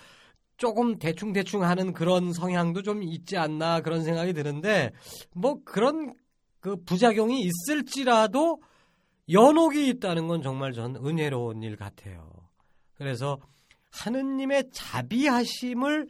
조금 0.57 0.99
대충대충 0.99 1.65
하는 1.65 1.93
그런 1.93 2.33
성향도 2.33 2.83
좀 2.83 3.03
있지 3.03 3.37
않나 3.37 3.81
그런 3.81 4.05
생각이 4.05 4.33
드는데 4.33 4.93
뭐 5.35 5.61
그런 5.65 6.15
그 6.61 6.77
부작용이 6.77 7.41
있을지라도 7.41 8.63
연옥이 9.31 9.89
있다는 9.89 10.29
건 10.29 10.43
정말 10.43 10.73
전 10.73 10.97
은혜로운 10.97 11.63
일 11.63 11.77
같아요. 11.77 12.31
그래서 12.95 13.39
하느님의 13.91 14.71
자비하심을 14.73 16.09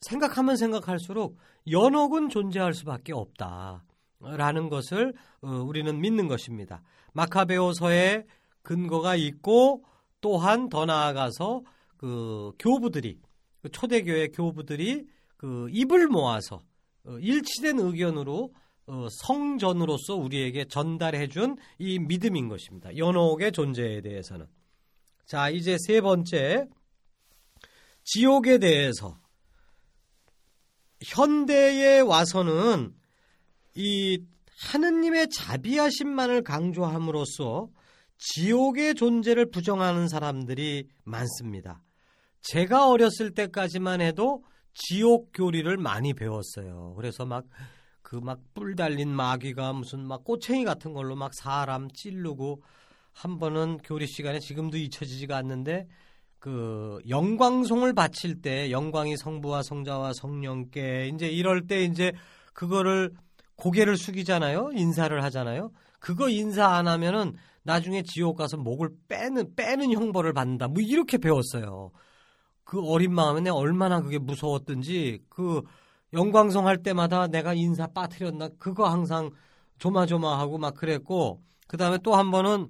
생각하면 0.00 0.56
생각할수록 0.56 1.36
연옥은 1.70 2.28
존재할 2.28 2.74
수밖에 2.74 3.12
없다라는 3.12 4.68
것을 4.68 5.14
어, 5.42 5.48
우리는 5.48 6.00
믿는 6.00 6.28
것입니다. 6.28 6.82
마카베오서에 7.12 8.24
근거가 8.62 9.16
있고 9.16 9.84
또한 10.20 10.68
더 10.68 10.86
나아가서 10.86 11.62
그 11.96 12.52
교부들이 12.58 13.18
그 13.20 13.31
초대교회 13.70 14.28
교부들이 14.28 15.06
그 15.36 15.68
입을 15.70 16.08
모아서 16.08 16.62
어, 17.04 17.18
일치된 17.18 17.78
의견으로 17.78 18.52
어, 18.86 19.06
성전으로서 19.10 20.16
우리에게 20.16 20.64
전달해 20.66 21.28
준 21.28 21.56
이 21.78 21.98
믿음인 21.98 22.48
것입니다. 22.48 22.96
연옥의 22.96 23.52
존재에 23.52 24.00
대해서는. 24.00 24.46
자, 25.24 25.50
이제 25.50 25.76
세 25.86 26.00
번째, 26.00 26.66
지옥에 28.04 28.58
대해서. 28.58 29.18
현대에 31.04 32.00
와서는 32.00 32.94
이 33.74 34.24
하느님의 34.58 35.28
자비하심만을 35.30 36.42
강조함으로써 36.42 37.68
지옥의 38.18 38.94
존재를 38.94 39.50
부정하는 39.50 40.08
사람들이 40.08 40.88
많습니다. 41.02 41.82
제가 42.42 42.88
어렸을 42.88 43.32
때까지만 43.34 44.00
해도 44.00 44.44
지옥 44.74 45.30
교리를 45.34 45.76
많이 45.76 46.14
배웠어요. 46.14 46.94
그래서 46.96 47.24
막 47.24 47.44
그 48.02 48.20
막 48.20 48.40
뿔 48.52 48.76
달린 48.76 49.08
마귀가 49.08 49.72
무슨 49.72 50.06
막 50.06 50.22
꼬챙이 50.24 50.64
같은 50.64 50.92
걸로 50.92 51.16
막 51.16 51.32
사람 51.34 51.88
찌르고 51.90 52.62
한 53.12 53.38
번은 53.38 53.78
교리 53.78 54.06
시간에 54.06 54.38
지금도 54.38 54.76
잊혀지지가 54.76 55.34
않는데 55.36 55.86
그 56.38 56.98
영광송을 57.08 57.94
바칠 57.94 58.42
때 58.42 58.70
영광이 58.70 59.16
성부와 59.16 59.62
성자와 59.62 60.12
성령께 60.14 61.10
이제 61.14 61.28
이럴 61.28 61.66
때 61.66 61.84
이제 61.84 62.12
그거를 62.52 63.12
고개를 63.56 63.96
숙이잖아요. 63.96 64.72
인사를 64.74 65.22
하잖아요. 65.24 65.70
그거 65.98 66.28
인사 66.28 66.66
안 66.66 66.88
하면은 66.88 67.32
나중에 67.62 68.02
지옥 68.02 68.36
가서 68.36 68.58
목을 68.58 68.90
빼는 69.08 69.54
빼는 69.54 69.92
형벌을 69.92 70.32
받는다. 70.34 70.68
뭐 70.68 70.82
이렇게 70.82 71.16
배웠어요. 71.16 71.92
그 72.64 72.80
어린 72.82 73.14
마음에 73.14 73.50
얼마나 73.50 74.00
그게 74.00 74.18
무서웠든지 74.18 75.20
그 75.28 75.62
영광성 76.12 76.66
할 76.66 76.82
때마다 76.82 77.26
내가 77.26 77.54
인사 77.54 77.86
빠뜨렸나 77.86 78.50
그거 78.58 78.88
항상 78.88 79.30
조마조마하고 79.78 80.58
막 80.58 80.74
그랬고 80.74 81.42
그 81.66 81.76
다음에 81.76 81.98
또 82.02 82.14
한 82.14 82.30
번은 82.30 82.68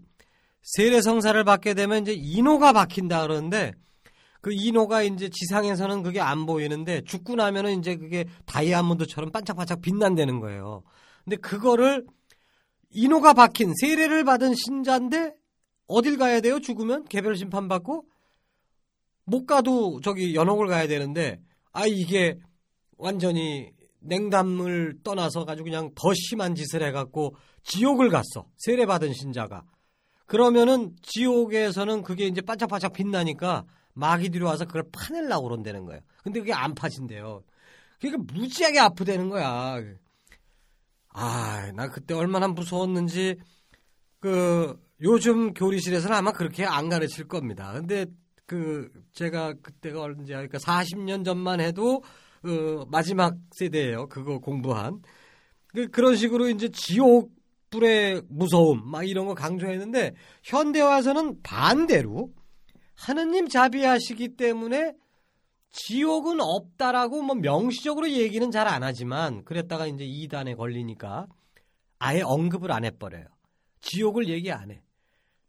세례성사를 0.62 1.42
받게 1.44 1.74
되면 1.74 2.02
이제 2.02 2.12
인호가 2.12 2.72
박힌다 2.72 3.22
그러는데 3.22 3.72
그 4.40 4.52
인호가 4.52 5.02
이제 5.02 5.28
지상에서는 5.28 6.02
그게 6.02 6.20
안 6.20 6.46
보이는데 6.46 7.02
죽고 7.02 7.36
나면은 7.36 7.78
이제 7.78 7.96
그게 7.96 8.24
다이아몬드처럼 8.46 9.30
반짝반짝 9.30 9.80
빛난다는 9.80 10.40
거예요. 10.40 10.82
근데 11.24 11.36
그거를 11.36 12.06
인호가 12.90 13.32
박힌 13.32 13.72
세례를 13.80 14.24
받은 14.24 14.54
신자인데 14.54 15.34
어딜 15.86 16.16
가야 16.18 16.40
돼요? 16.40 16.60
죽으면 16.60 17.04
개별 17.04 17.36
심판 17.36 17.68
받고 17.68 18.04
못 19.24 19.46
가도 19.46 20.00
저기 20.02 20.34
연옥을 20.34 20.66
가야 20.66 20.86
되는데 20.86 21.40
아 21.72 21.86
이게 21.86 22.38
완전히 22.96 23.70
냉담을 24.00 24.98
떠나서 25.04 25.44
가지고 25.44 25.64
그냥 25.64 25.90
더 25.94 26.12
심한 26.14 26.54
짓을 26.54 26.82
해갖고 26.82 27.36
지옥을 27.62 28.08
갔어 28.08 28.46
세례 28.56 28.86
받은 28.86 29.12
신자가 29.12 29.64
그러면은 30.26 30.96
지옥에서는 31.02 32.02
그게 32.02 32.26
이제 32.26 32.40
반짝반짝 32.40 32.92
빛나니까 32.92 33.64
마귀들이 33.94 34.42
와서 34.44 34.64
그걸 34.64 34.84
파내려고 34.90 35.48
그런다는 35.48 35.84
거예요. 35.84 36.00
근데 36.22 36.40
그게 36.40 36.52
안 36.52 36.74
파진대요. 36.74 37.42
그러니까 38.00 38.32
무지하게 38.32 38.80
아프다는 38.80 39.28
거야. 39.28 39.78
아, 41.08 41.72
나 41.74 41.88
그때 41.88 42.14
얼마나 42.14 42.48
무서웠는지 42.48 43.36
그 44.20 44.80
요즘 45.02 45.52
교리실에서는 45.52 46.16
아마 46.16 46.32
그렇게 46.32 46.64
안 46.64 46.88
가르칠 46.88 47.28
겁니다. 47.28 47.72
근데 47.72 48.06
그 48.46 48.90
제가 49.12 49.54
그때가 49.54 50.02
언제 50.02 50.32
그러니까 50.34 50.58
40년 50.58 51.24
전만 51.24 51.60
해도 51.60 52.02
그 52.42 52.84
마지막 52.88 53.36
세대예요. 53.52 54.08
그거 54.08 54.38
공부한 54.38 55.00
그 55.68 55.88
그런 55.88 56.16
식으로 56.16 56.48
이제 56.50 56.68
지옥 56.68 57.30
불의 57.70 58.22
무서움 58.28 58.82
막 58.90 59.08
이런 59.08 59.26
거 59.26 59.34
강조했는데 59.34 60.14
현대 60.42 60.80
와서는 60.80 61.42
반대로 61.42 62.30
하느님 62.94 63.48
자비하시기 63.48 64.36
때문에 64.36 64.92
지옥은 65.70 66.40
없다라고 66.40 67.22
뭐 67.22 67.34
명시적으로 67.34 68.10
얘기는 68.10 68.50
잘 68.50 68.68
안 68.68 68.82
하지만 68.82 69.42
그랬다가 69.44 69.86
이제 69.86 70.04
이단에 70.04 70.54
걸리니까 70.54 71.26
아예 71.98 72.20
언급을 72.22 72.70
안 72.70 72.84
해버려요. 72.84 73.24
지옥을 73.80 74.28
얘기 74.28 74.52
안 74.52 74.70
해. 74.70 74.82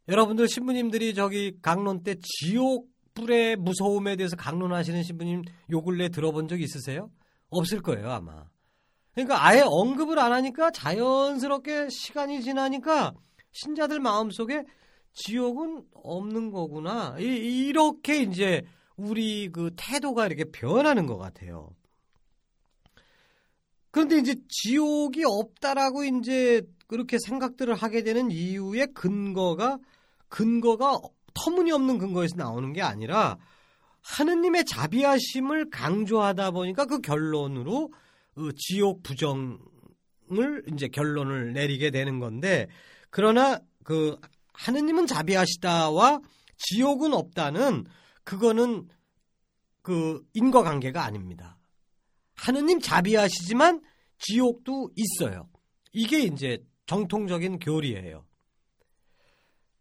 여러분들 0.08 0.48
신부님들이 0.48 1.14
저기 1.14 1.58
강론 1.62 2.04
때 2.04 2.16
지옥 2.22 2.90
불의 3.14 3.56
무서움에 3.58 4.16
대해서 4.16 4.36
강론하시는 4.36 5.04
신부님 5.04 5.44
요 5.72 5.82
근래 5.82 6.10
들어본 6.10 6.48
적 6.48 6.60
있으세요? 6.60 7.10
없을 7.50 7.82
거예요 7.82 8.10
아마. 8.10 8.46
그러니까 9.14 9.46
아예 9.46 9.62
언급을 9.64 10.18
안 10.20 10.34
하니까 10.34 10.72
자연스럽게 10.72 11.90
시간이 11.90 12.42
지나니까 12.42 13.14
신자들 13.52 14.00
마음 14.00 14.32
속에 14.32 14.64
지옥은 15.14 15.84
없는 15.94 16.52
거구나. 16.52 17.16
이, 17.20 17.72
렇게 17.72 18.24
이제 18.24 18.64
우리 18.98 19.50
그 19.52 19.70
태도가 19.76 20.26
이렇게 20.26 20.46
변하는 20.46 21.06
것 21.06 21.18
같아요. 21.18 21.70
그런데 23.92 24.18
이제 24.18 24.36
지옥이 24.50 25.24
없다라고 25.24 26.04
이제 26.04 26.64
그렇게 26.94 27.18
생각들을 27.18 27.74
하게 27.74 28.04
되는 28.04 28.30
이유의 28.30 28.94
근거가 28.94 29.80
근거가 30.28 31.00
터무니없는 31.34 31.98
근거에서 31.98 32.36
나오는 32.36 32.72
게 32.72 32.84
아니라 32.84 33.40
하느님의 34.02 34.66
자비하심을 34.66 35.72
강조하다 35.72 36.52
보니까 36.52 36.86
그 36.86 37.02
결론으로 37.02 37.92
그 38.36 38.52
지옥 38.56 39.02
부정을 39.02 39.58
이제 40.72 40.88
결론을 40.88 41.54
내리게 41.54 41.90
되는 41.90 42.20
건데 42.20 42.68
그러나 43.10 43.58
그 43.84 44.16
하느님은 44.54 45.08
자비하시다와 45.08 46.20
지옥은 46.58 47.16
없다는 47.16 47.86
그거는 48.24 48.88
그 49.82 50.24
인과관계가 50.36 51.04
아닙니다. 51.04 51.58
하느님 52.36 52.80
자비하시지만 52.80 53.82
지옥도 54.20 54.92
있어요. 54.96 55.50
이게 55.92 56.20
이제 56.20 56.64
정통적인 56.86 57.60
교리예요. 57.60 58.26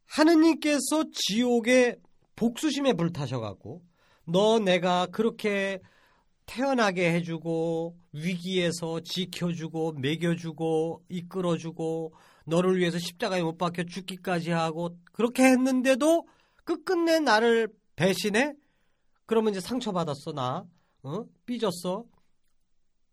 하느님께서 0.07 1.05
지옥에 1.13 1.97
복수심에 2.37 2.93
불타셔갖고 2.95 3.83
너 4.27 4.59
내가 4.59 5.07
그렇게 5.07 5.81
태어나게 6.47 7.13
해주고 7.13 7.97
위기에서 8.13 9.01
지켜주고 9.01 9.93
먹여주고 9.93 11.05
이끌어주고 11.09 12.15
너를 12.45 12.79
위해서 12.79 12.99
십자가에 12.99 13.43
못 13.43 13.57
박혀 13.57 13.85
죽기까지 13.85 14.51
하고 14.51 14.97
그렇게 15.13 15.45
했는데도 15.45 16.27
끝끝내 16.65 17.21
나를 17.21 17.69
배신해? 17.97 18.55
그러면 19.27 19.53
이제 19.53 19.61
상처받았어 19.61 20.33
나 20.33 20.65
어? 21.03 21.25
삐졌어 21.47 22.05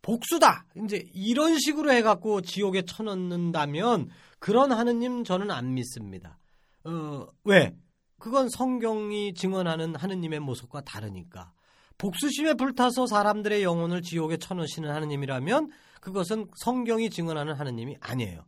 복수다 0.02 0.66
이제 0.84 1.08
이런 1.14 1.58
식으로 1.60 1.92
해갖고 1.92 2.42
지옥에 2.42 2.84
쳐넣는다면 2.84 4.10
그런 4.40 4.72
하느님 4.72 5.24
저는 5.24 5.52
안 5.52 5.74
믿습니다 5.74 6.38
어, 6.86 7.28
왜? 7.44 7.76
그건 8.18 8.50
성경이 8.50 9.34
증언하는 9.34 9.96
하느님의 9.96 10.40
모습과 10.40 10.82
다르니까 10.82 11.54
복수심에 11.98 12.54
불타서 12.54 13.08
사람들의 13.08 13.62
영혼을 13.62 14.02
지옥에 14.02 14.38
쳐넣으시는 14.38 14.90
하느님이라면 14.90 15.70
그것은 16.02 16.48
성경이 16.56 17.10
증언하는 17.10 17.54
하느님이 17.54 17.98
아니에요. 18.00 18.46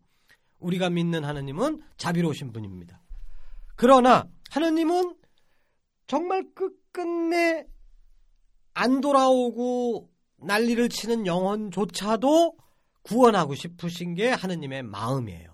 우리가 0.59 0.89
믿는 0.89 1.25
하느님은 1.25 1.81
자비로우신 1.97 2.53
분입니다. 2.53 3.01
그러나 3.75 4.25
하느님은 4.51 5.15
정말 6.07 6.45
끝끝내 6.53 7.65
안 8.73 9.01
돌아오고 9.01 10.09
난리를 10.43 10.89
치는 10.89 11.25
영혼조차도 11.25 12.57
구원하고 13.03 13.55
싶으신 13.55 14.13
게 14.15 14.29
하느님의 14.29 14.83
마음이에요. 14.83 15.51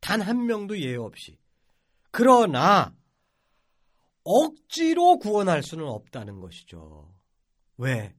단 0.00 0.22
한 0.22 0.46
명도 0.46 0.78
예외 0.80 0.96
없이. 0.96 1.38
그러나 2.10 2.94
억지로 4.24 5.18
구원할 5.18 5.62
수는 5.62 5.86
없다는 5.86 6.40
것이죠. 6.40 7.12
왜? 7.76 8.14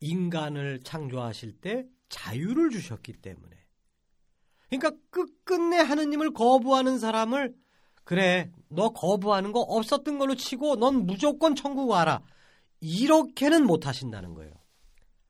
인간을 0.00 0.80
창조하실 0.82 1.60
때 1.60 1.86
자유를 2.08 2.70
주셨기 2.70 3.14
때문에. 3.14 3.56
그러니까 4.68 4.92
끝끝내 5.10 5.78
하느님을 5.78 6.32
거부하는 6.32 6.98
사람을 6.98 7.54
그래 8.04 8.50
너 8.68 8.90
거부하는 8.90 9.52
거 9.52 9.60
없었던 9.60 10.18
걸로 10.18 10.34
치고 10.34 10.76
넌 10.76 11.06
무조건 11.06 11.54
천국 11.54 11.88
와라. 11.90 12.22
이렇게는 12.80 13.64
못 13.64 13.86
하신다는 13.86 14.34
거예요. 14.34 14.52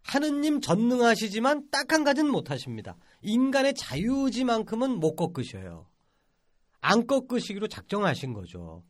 하느님 0.03 0.61
전능하시지만 0.61 1.71
딱 1.71 1.93
한 1.93 2.05
가지는 2.05 2.31
못하십니다. 2.31 2.97
인간의 3.23 3.75
자유지만큼은 3.75 4.99
못 4.99 5.15
꺾으셔요. 5.17 5.87
안 6.81 7.07
꺾으시기로 7.07 7.69
작정하신 7.69 8.33
거죠. 8.33 8.83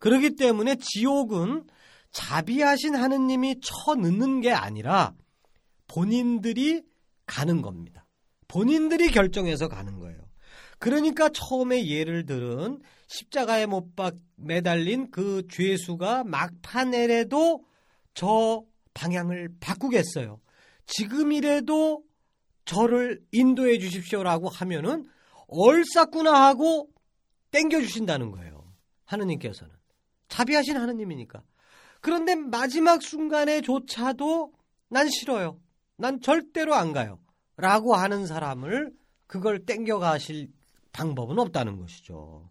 그렇기 0.00 0.36
때문에 0.36 0.76
지옥은 0.76 1.64
자비하신 2.10 2.94
하느님이 2.96 3.60
쳐 3.60 3.94
넣는 3.94 4.40
게 4.40 4.50
아니라 4.50 5.14
본인들이 5.86 6.82
가는 7.26 7.62
겁니다. 7.62 8.04
본인들이 8.48 9.10
결정해서 9.10 9.68
가는 9.68 9.98
거예요. 9.98 10.20
그러니까 10.78 11.28
처음에 11.30 11.86
예를 11.86 12.26
들은 12.26 12.80
십자가에 13.06 13.66
못 13.66 13.94
박 13.94 14.16
매달린 14.36 15.10
그 15.10 15.46
죄수가 15.48 16.24
막판에라도 16.24 17.64
저 18.14 18.64
방향을 18.94 19.48
바꾸겠어요. 19.60 20.40
지금이라도 20.92 22.04
저를 22.64 23.24
인도해 23.32 23.78
주십시오라고 23.78 24.48
하면은 24.48 25.04
얼싸구나 25.48 26.46
하고 26.46 26.90
땡겨 27.50 27.80
주신다는 27.80 28.30
거예요. 28.30 28.72
하느님께서는 29.04 29.74
자비하신 30.28 30.76
하느님이니까. 30.76 31.42
그런데 32.00 32.34
마지막 32.34 33.02
순간에조차도 33.02 34.52
난 34.88 35.08
싫어요. 35.08 35.60
난 35.96 36.20
절대로 36.20 36.74
안 36.74 36.92
가요. 36.92 37.18
라고 37.56 37.94
하는 37.94 38.26
사람을 38.26 38.92
그걸 39.26 39.64
땡겨 39.64 39.98
가실 39.98 40.50
방법은 40.92 41.38
없다는 41.38 41.78
것이죠. 41.78 42.50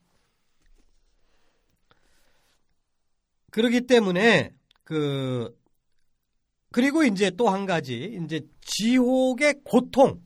그렇기 3.52 3.82
때문에 3.88 4.54
그 4.84 5.56
그리고 6.72 7.04
이제 7.04 7.30
또 7.32 7.50
한 7.50 7.66
가지 7.66 8.18
이제 8.24 8.42
지옥의 8.62 9.62
고통 9.64 10.22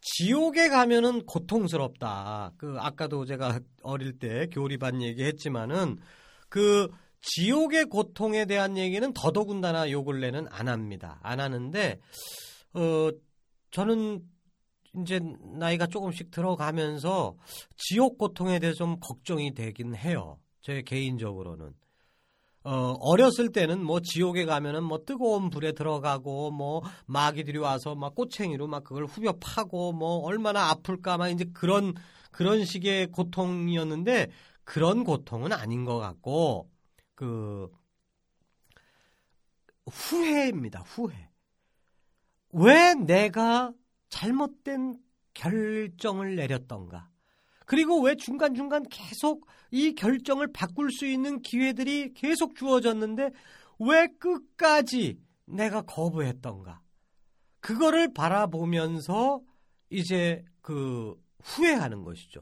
지옥에 0.00 0.68
가면은 0.68 1.26
고통스럽다. 1.26 2.52
그 2.56 2.76
아까도 2.78 3.24
제가 3.24 3.60
어릴 3.82 4.18
때 4.18 4.46
교리반 4.52 5.02
얘기했지만은 5.02 5.98
그 6.48 6.88
지옥의 7.22 7.86
고통에 7.86 8.44
대한 8.44 8.76
얘기는 8.76 9.12
더더군다나 9.12 9.90
요 9.90 10.04
근래는 10.04 10.46
안 10.50 10.68
합니다. 10.68 11.18
안 11.22 11.40
하는데 11.40 11.98
어 12.74 13.10
저는 13.72 14.22
이제 15.00 15.20
나이가 15.58 15.86
조금씩 15.86 16.30
들어가면서 16.30 17.36
지옥 17.76 18.16
고통에 18.18 18.58
대해서 18.60 18.78
좀 18.78 19.00
걱정이 19.00 19.54
되긴 19.54 19.94
해요. 19.96 20.38
제 20.60 20.82
개인적으로는. 20.82 21.74
어, 22.66 22.96
어렸을 22.98 23.52
때는 23.52 23.84
뭐 23.84 24.00
지옥에 24.00 24.44
가면은 24.44 24.82
뭐 24.82 25.04
뜨거운 25.04 25.50
불에 25.50 25.70
들어가고 25.70 26.50
뭐 26.50 26.82
마귀들이 27.06 27.58
와서 27.58 27.94
막 27.94 28.16
꼬챙이로 28.16 28.66
막 28.66 28.82
그걸 28.82 29.04
후벼 29.04 29.34
파고 29.38 29.92
뭐 29.92 30.18
얼마나 30.24 30.70
아플까 30.70 31.16
막 31.16 31.28
이제 31.28 31.44
그런 31.54 31.94
그런 32.32 32.64
식의 32.64 33.12
고통이었는데 33.12 34.32
그런 34.64 35.04
고통은 35.04 35.52
아닌 35.52 35.84
것 35.84 35.98
같고 35.98 36.68
그 37.14 37.70
후회입니다. 39.88 40.80
후회. 40.80 41.30
왜 42.50 42.94
내가 42.94 43.72
잘못된 44.08 44.98
결정을 45.34 46.34
내렸던가? 46.34 47.08
그리고 47.66 48.00
왜 48.00 48.14
중간중간 48.14 48.84
계속 48.84 49.46
이 49.70 49.94
결정을 49.94 50.52
바꿀 50.52 50.90
수 50.90 51.04
있는 51.04 51.42
기회들이 51.42 52.14
계속 52.14 52.54
주어졌는데 52.54 53.30
왜 53.80 54.06
끝까지 54.18 55.18
내가 55.44 55.82
거부했던가? 55.82 56.80
그거를 57.60 58.14
바라보면서 58.14 59.42
이제 59.90 60.44
그 60.62 61.20
후회하는 61.42 62.04
것이죠. 62.04 62.40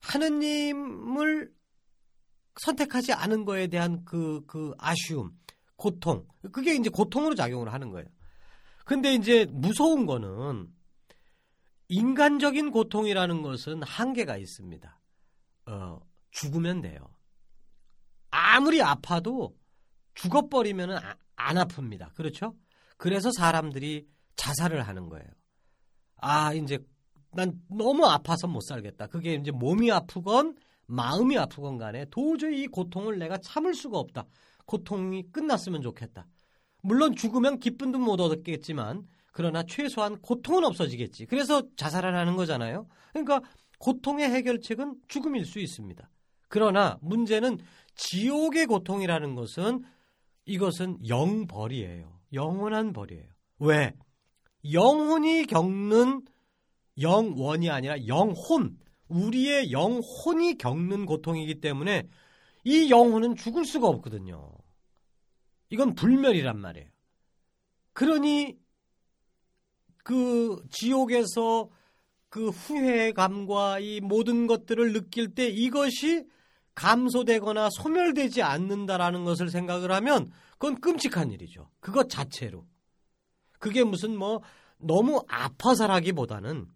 하느님을 0.00 1.50
선택하지 2.60 3.12
않은 3.12 3.44
거에 3.44 3.66
대한 3.66 4.04
그, 4.04 4.44
그 4.46 4.72
아쉬움, 4.78 5.32
고통. 5.76 6.26
그게 6.52 6.74
이제 6.74 6.90
고통으로 6.90 7.34
작용을 7.34 7.72
하는 7.72 7.90
거예요. 7.90 8.06
근데 8.84 9.14
이제 9.14 9.46
무서운 9.50 10.06
거는 10.06 10.68
인간적인 11.88 12.70
고통이라는 12.70 13.42
것은 13.42 13.82
한계가 13.82 14.36
있습니다. 14.36 15.00
어, 15.66 16.00
죽으면 16.30 16.82
돼요. 16.82 16.98
아무리 18.30 18.82
아파도 18.82 19.56
죽어버리면 20.14 20.92
아, 20.92 21.16
안 21.36 21.56
아픕니다. 21.56 22.14
그렇죠? 22.14 22.56
그래서 22.96 23.30
사람들이 23.30 24.06
자살을 24.36 24.86
하는 24.86 25.08
거예요. 25.08 25.28
아, 26.16 26.52
이제 26.54 26.78
난 27.32 27.60
너무 27.68 28.06
아파서 28.06 28.46
못 28.46 28.60
살겠다. 28.62 29.06
그게 29.08 29.34
이제 29.34 29.50
몸이 29.50 29.90
아프건 29.90 30.56
마음이 30.86 31.36
아프건 31.36 31.78
간에 31.78 32.06
도저히 32.10 32.62
이 32.62 32.66
고통을 32.66 33.18
내가 33.18 33.38
참을 33.38 33.74
수가 33.74 33.98
없다. 33.98 34.24
고통이 34.66 35.30
끝났으면 35.30 35.82
좋겠다. 35.82 36.26
물론 36.82 37.14
죽으면 37.14 37.58
기쁨도 37.58 37.98
못 37.98 38.20
얻었겠지만 38.20 39.06
그러나 39.36 39.62
최소한 39.64 40.18
고통은 40.22 40.64
없어지겠지. 40.64 41.26
그래서 41.26 41.62
자살을 41.76 42.16
하는 42.16 42.36
거잖아요. 42.36 42.88
그러니까 43.12 43.42
고통의 43.78 44.30
해결책은 44.30 44.96
죽음일 45.08 45.44
수 45.44 45.58
있습니다. 45.58 46.08
그러나 46.48 46.96
문제는 47.02 47.58
지옥의 47.96 48.64
고통이라는 48.64 49.34
것은 49.34 49.84
이것은 50.46 51.06
영벌이에요. 51.06 52.18
영원한 52.32 52.94
벌이에요. 52.94 53.28
왜? 53.58 53.92
영혼이 54.72 55.44
겪는 55.44 56.22
영원이 56.98 57.68
아니라 57.68 58.06
영혼, 58.06 58.78
우리의 59.08 59.70
영혼이 59.70 60.56
겪는 60.56 61.04
고통이기 61.04 61.60
때문에 61.60 62.08
이 62.64 62.88
영혼은 62.88 63.36
죽을 63.36 63.66
수가 63.66 63.86
없거든요. 63.86 64.50
이건 65.68 65.94
불멸이란 65.94 66.58
말이에요. 66.58 66.88
그러니 67.92 68.56
그 70.06 70.62
지옥에서 70.70 71.68
그 72.28 72.50
후회감과 72.50 73.80
이 73.80 74.00
모든 74.00 74.46
것들을 74.46 74.92
느낄 74.92 75.34
때 75.34 75.48
이것이 75.48 76.24
감소되거나 76.76 77.70
소멸되지 77.70 78.42
않는다라는 78.42 79.24
것을 79.24 79.50
생각을 79.50 79.90
하면 79.90 80.30
그건 80.52 80.80
끔찍한 80.80 81.32
일이죠. 81.32 81.70
그것 81.80 82.08
자체로. 82.08 82.66
그게 83.58 83.82
무슨 83.82 84.16
뭐 84.16 84.42
너무 84.78 85.24
아파서라기보다는 85.28 86.68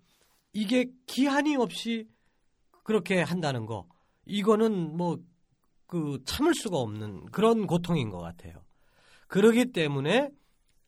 이게 0.52 0.86
기한이 1.06 1.54
없이 1.54 2.08
그렇게 2.82 3.22
한다는 3.22 3.66
거. 3.66 3.86
이거는 4.26 4.96
뭐 4.96 5.30
그 5.90 6.22
참을 6.24 6.54
수가 6.54 6.78
없는 6.78 7.26
그런 7.32 7.66
고통인 7.66 8.10
것 8.10 8.20
같아요. 8.20 8.64
그러기 9.26 9.72
때문에 9.72 10.30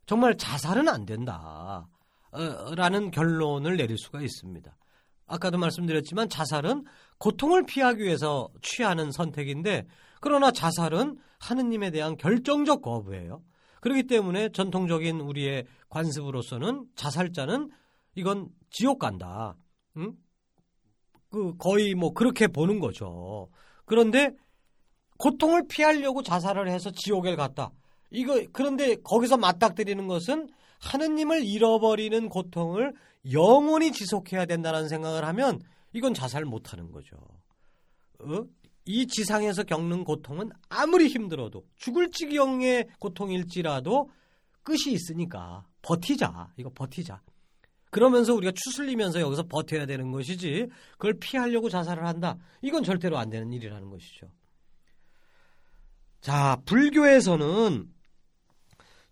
정말 0.06 0.36
자살은 0.36 0.88
안 0.88 1.04
된다. 1.04 1.88
라는 2.76 3.10
결론을 3.10 3.76
내릴 3.76 3.98
수가 3.98 4.22
있습니다. 4.22 4.76
아까도 5.26 5.58
말씀드렸지만 5.58 6.28
자살은 6.28 6.84
고통을 7.18 7.64
피하기 7.66 8.02
위해서 8.02 8.48
취하는 8.62 9.10
선택인데 9.10 9.86
그러나 10.20 10.50
자살은 10.50 11.18
하느님에 11.38 11.90
대한 11.90 12.16
결정적 12.16 12.82
거부예요. 12.82 13.42
그렇기 13.80 14.04
때문에 14.04 14.50
전통적인 14.50 15.20
우리의 15.20 15.66
관습으로서는 15.88 16.86
자살자는 16.94 17.70
이건 18.14 18.48
지옥 18.70 18.98
간다. 18.98 19.56
응? 19.96 20.12
그 21.30 21.56
거의 21.56 21.94
뭐 21.94 22.12
그렇게 22.12 22.46
보는 22.46 22.78
거죠. 22.78 23.48
그런데 23.84 24.30
고통을 25.18 25.66
피하려고 25.68 26.22
자살을 26.22 26.68
해서 26.68 26.90
지옥에 26.90 27.36
갔다. 27.36 27.70
이거 28.10 28.40
그런데 28.52 28.96
거기서 28.96 29.38
맞닥뜨리는 29.38 30.06
것은 30.06 30.48
하느님을 30.82 31.44
잃어버리는 31.44 32.28
고통을 32.28 32.92
영원히 33.32 33.92
지속해야 33.92 34.46
된다는 34.46 34.88
생각을 34.88 35.24
하면 35.24 35.60
이건 35.92 36.12
자살 36.12 36.44
못하는 36.44 36.90
거죠. 36.90 37.16
어? 38.18 38.44
이 38.84 39.06
지상에서 39.06 39.62
겪는 39.62 40.04
고통은 40.04 40.50
아무리 40.68 41.06
힘들어도 41.06 41.64
죽을 41.76 42.10
지경의 42.10 42.88
고통일지라도 42.98 44.10
끝이 44.64 44.92
있으니까 44.92 45.64
버티자. 45.82 46.52
이거 46.56 46.70
버티자. 46.74 47.22
그러면서 47.90 48.34
우리가 48.34 48.52
추슬리면서 48.54 49.20
여기서 49.20 49.44
버텨야 49.44 49.86
되는 49.86 50.10
것이지 50.10 50.66
그걸 50.92 51.14
피하려고 51.20 51.68
자살을 51.68 52.06
한다. 52.06 52.38
이건 52.62 52.82
절대로 52.82 53.18
안 53.18 53.30
되는 53.30 53.52
일이라는 53.52 53.88
것이죠. 53.90 54.28
자, 56.20 56.56
불교에서는 56.64 57.92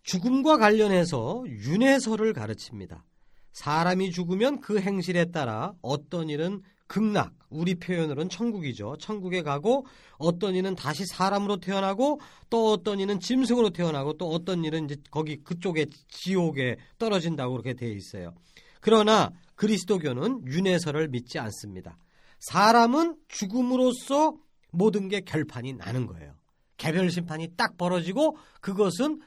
죽음과 0.02 0.58
관련해서 0.58 1.44
윤회설을 1.46 2.32
가르칩니다. 2.32 3.04
사람이 3.52 4.10
죽으면 4.12 4.60
그 4.60 4.80
행실에 4.80 5.26
따라 5.26 5.72
어떤 5.82 6.28
일은 6.28 6.62
극락, 6.86 7.34
우리 7.50 7.76
표현으로는 7.76 8.28
천국이죠. 8.28 8.96
천국에 8.98 9.42
가고 9.42 9.86
어떤 10.18 10.56
이는 10.56 10.74
다시 10.74 11.04
사람으로 11.06 11.58
태어나고 11.58 12.20
또 12.48 12.72
어떤 12.72 12.98
이는 12.98 13.20
짐승으로 13.20 13.70
태어나고 13.70 14.14
또 14.14 14.28
어떤 14.28 14.64
일은 14.64 14.86
이제 14.86 14.96
거기 15.10 15.36
그쪽에 15.36 15.86
지옥에 16.08 16.78
떨어진다고 16.98 17.52
그렇게 17.52 17.74
되어 17.74 17.90
있어요. 17.90 18.34
그러나 18.80 19.30
그리스도교는 19.54 20.46
윤회설을 20.46 21.08
믿지 21.08 21.38
않습니다. 21.38 21.96
사람은 22.40 23.16
죽음으로써 23.28 24.34
모든 24.72 25.08
게 25.08 25.20
결판이 25.20 25.74
나는 25.74 26.06
거예요. 26.06 26.34
개별 26.76 27.10
심판이 27.10 27.48
딱 27.56 27.76
벌어지고 27.76 28.36
그것은 28.60 29.20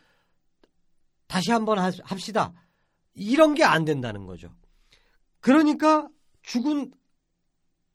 다시 1.28 1.52
한번 1.52 1.80
합시다. 1.80 2.54
이런 3.14 3.54
게 3.56 3.64
안 3.64 3.86
된다는 3.86 4.26
거죠. 4.26 4.50
그러니까 5.40 6.08
죽은 6.42 6.92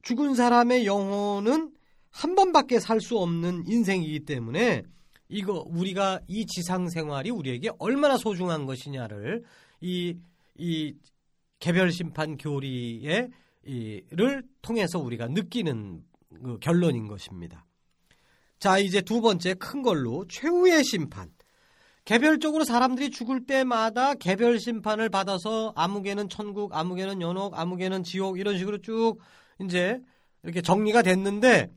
죽은 0.02 0.34
사람의 0.34 0.86
영혼은 0.86 1.72
한 2.10 2.34
번밖에 2.34 2.80
살 2.80 3.00
수 3.00 3.18
없는 3.18 3.64
인생이기 3.66 4.20
때문에 4.24 4.82
이거 5.28 5.64
우리가 5.66 6.20
이 6.26 6.46
지상 6.46 6.88
생활이 6.88 7.30
우리에게 7.30 7.70
얼마나 7.78 8.16
소중한 8.16 8.66
것이냐를 8.66 9.44
이 9.80 10.16
이 10.58 10.94
개별 11.60 11.90
심판 11.92 12.36
교리의 12.36 13.30
이를 13.62 14.42
통해서 14.60 14.98
우리가 14.98 15.28
느끼는 15.28 16.04
그 16.42 16.58
결론인 16.58 17.06
것입니다. 17.06 17.64
자, 18.58 18.78
이제 18.78 19.00
두 19.00 19.20
번째 19.20 19.54
큰 19.54 19.82
걸로 19.82 20.26
최후의 20.28 20.84
심판. 20.84 21.30
개별적으로 22.08 22.64
사람들이 22.64 23.10
죽을 23.10 23.44
때마다 23.44 24.14
개별 24.14 24.58
심판을 24.58 25.10
받아서 25.10 25.74
아무개는 25.76 26.30
천국, 26.30 26.74
아무개는 26.74 27.20
연옥, 27.20 27.58
아무개는 27.58 28.02
지옥 28.02 28.38
이런 28.38 28.56
식으로 28.56 28.78
쭉 28.78 29.18
이제 29.60 30.00
이렇게 30.42 30.62
정리가 30.62 31.02
됐는데 31.02 31.70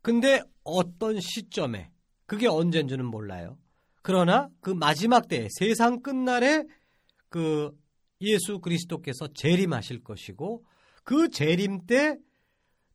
근데 0.00 0.40
어떤 0.64 1.20
시점에 1.20 1.90
그게 2.24 2.48
언젠지는 2.48 3.04
몰라요. 3.04 3.58
그러나 4.00 4.48
그 4.62 4.70
마지막 4.70 5.28
때 5.28 5.48
세상 5.50 6.00
끝날에 6.00 6.64
그 7.28 7.76
예수 8.22 8.58
그리스도께서 8.58 9.28
재림하실 9.34 10.02
것이고 10.02 10.64
그 11.04 11.28
재림 11.28 11.84
때 11.84 12.16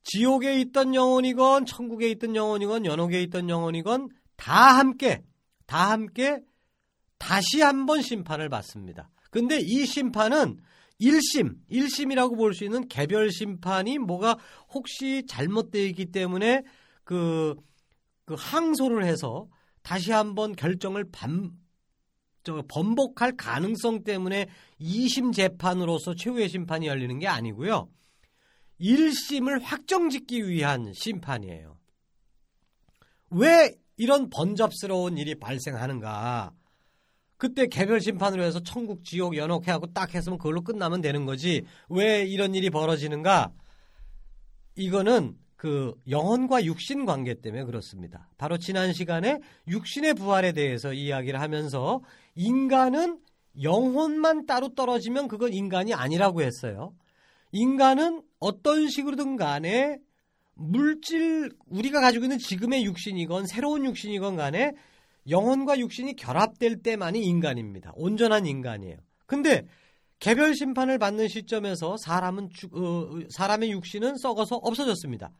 지옥에 0.01 0.59
있던 0.61 0.95
영혼이건 0.95 1.67
천국에 1.67 2.09
있던 2.09 2.35
영혼이건 2.35 2.87
연옥에 2.87 3.21
있던 3.21 3.47
영혼이건 3.47 4.09
다 4.37 4.79
함께 4.79 5.21
다 5.67 5.91
함께 5.91 6.39
다시 7.19 7.61
한번 7.61 8.01
심판을 8.01 8.49
받습니다. 8.49 9.09
근데 9.29 9.59
이 9.59 9.85
심판은 9.85 10.59
1심, 10.99 11.57
1심이라고 11.69 12.35
볼 12.37 12.53
수 12.53 12.63
있는 12.63 12.87
개별 12.87 13.29
심판이 13.31 13.99
뭐가 13.99 14.39
혹시 14.73 15.25
잘못되어 15.27 15.83
있기 15.87 16.07
때문에 16.07 16.63
그, 17.03 17.55
그 18.25 18.35
항소를 18.37 19.05
해서 19.05 19.47
다시 19.83 20.11
한번 20.11 20.55
결정을 20.55 21.05
반, 21.11 21.51
저, 22.43 22.63
번복할 22.67 23.37
가능성 23.37 24.03
때문에 24.03 24.47
2심 24.81 25.33
재판으로서 25.33 26.15
최후의 26.15 26.49
심판이 26.49 26.87
열리는 26.87 27.19
게 27.19 27.27
아니고요. 27.27 27.89
1심을 28.81 29.61
확정 29.61 30.09
짓기 30.09 30.47
위한 30.47 30.91
심판이에요. 30.93 31.77
왜 33.31 33.75
이런 33.97 34.29
번잡스러운 34.29 35.17
일이 35.17 35.35
발생하는가? 35.35 36.53
그때 37.37 37.67
개별 37.67 38.01
심판으로 38.01 38.43
해서 38.43 38.59
천국, 38.61 39.03
지옥, 39.03 39.37
연옥 39.37 39.67
해하고 39.67 39.93
딱 39.93 40.13
했으면 40.15 40.37
그걸로 40.37 40.61
끝나면 40.61 41.01
되는 41.01 41.25
거지. 41.25 41.65
왜 41.89 42.23
이런 42.25 42.55
일이 42.55 42.69
벌어지는가? 42.69 43.51
이거는 44.75 45.35
그 45.55 45.93
영혼과 46.07 46.63
육신 46.63 47.05
관계 47.05 47.33
때문에 47.33 47.63
그렇습니다. 47.63 48.29
바로 48.37 48.57
지난 48.57 48.93
시간에 48.93 49.39
육신의 49.67 50.13
부활에 50.13 50.51
대해서 50.51 50.93
이야기를 50.93 51.41
하면서 51.41 52.01
인간은 52.35 53.19
영혼만 53.61 54.45
따로 54.45 54.73
떨어지면 54.75 55.27
그건 55.27 55.53
인간이 55.53 55.93
아니라고 55.93 56.43
했어요. 56.43 56.93
인간은 57.51 58.21
어떤 58.39 58.87
식으로든 58.87 59.35
간에 59.35 59.99
물질, 60.57 61.51
우리가 61.67 62.01
가지고 62.01 62.25
있는 62.25 62.37
지금의 62.39 62.83
육신이건 62.85 63.47
새로운 63.47 63.85
육신이건 63.85 64.35
간에 64.35 64.73
영혼과 65.29 65.77
육신이 65.77 66.15
결합될 66.15 66.81
때만이 66.81 67.21
인간입니다. 67.23 67.91
온전한 67.95 68.45
인간이에요. 68.45 68.97
근데 69.25 69.65
개별 70.19 70.55
심판을 70.55 70.97
받는 70.97 71.27
시점에서 71.27 71.97
사람은 71.97 72.49
어, 72.73 73.09
사람의 73.29 73.71
육신은 73.71 74.17
썩어서 74.17 74.55
없어졌습니다. 74.55 75.31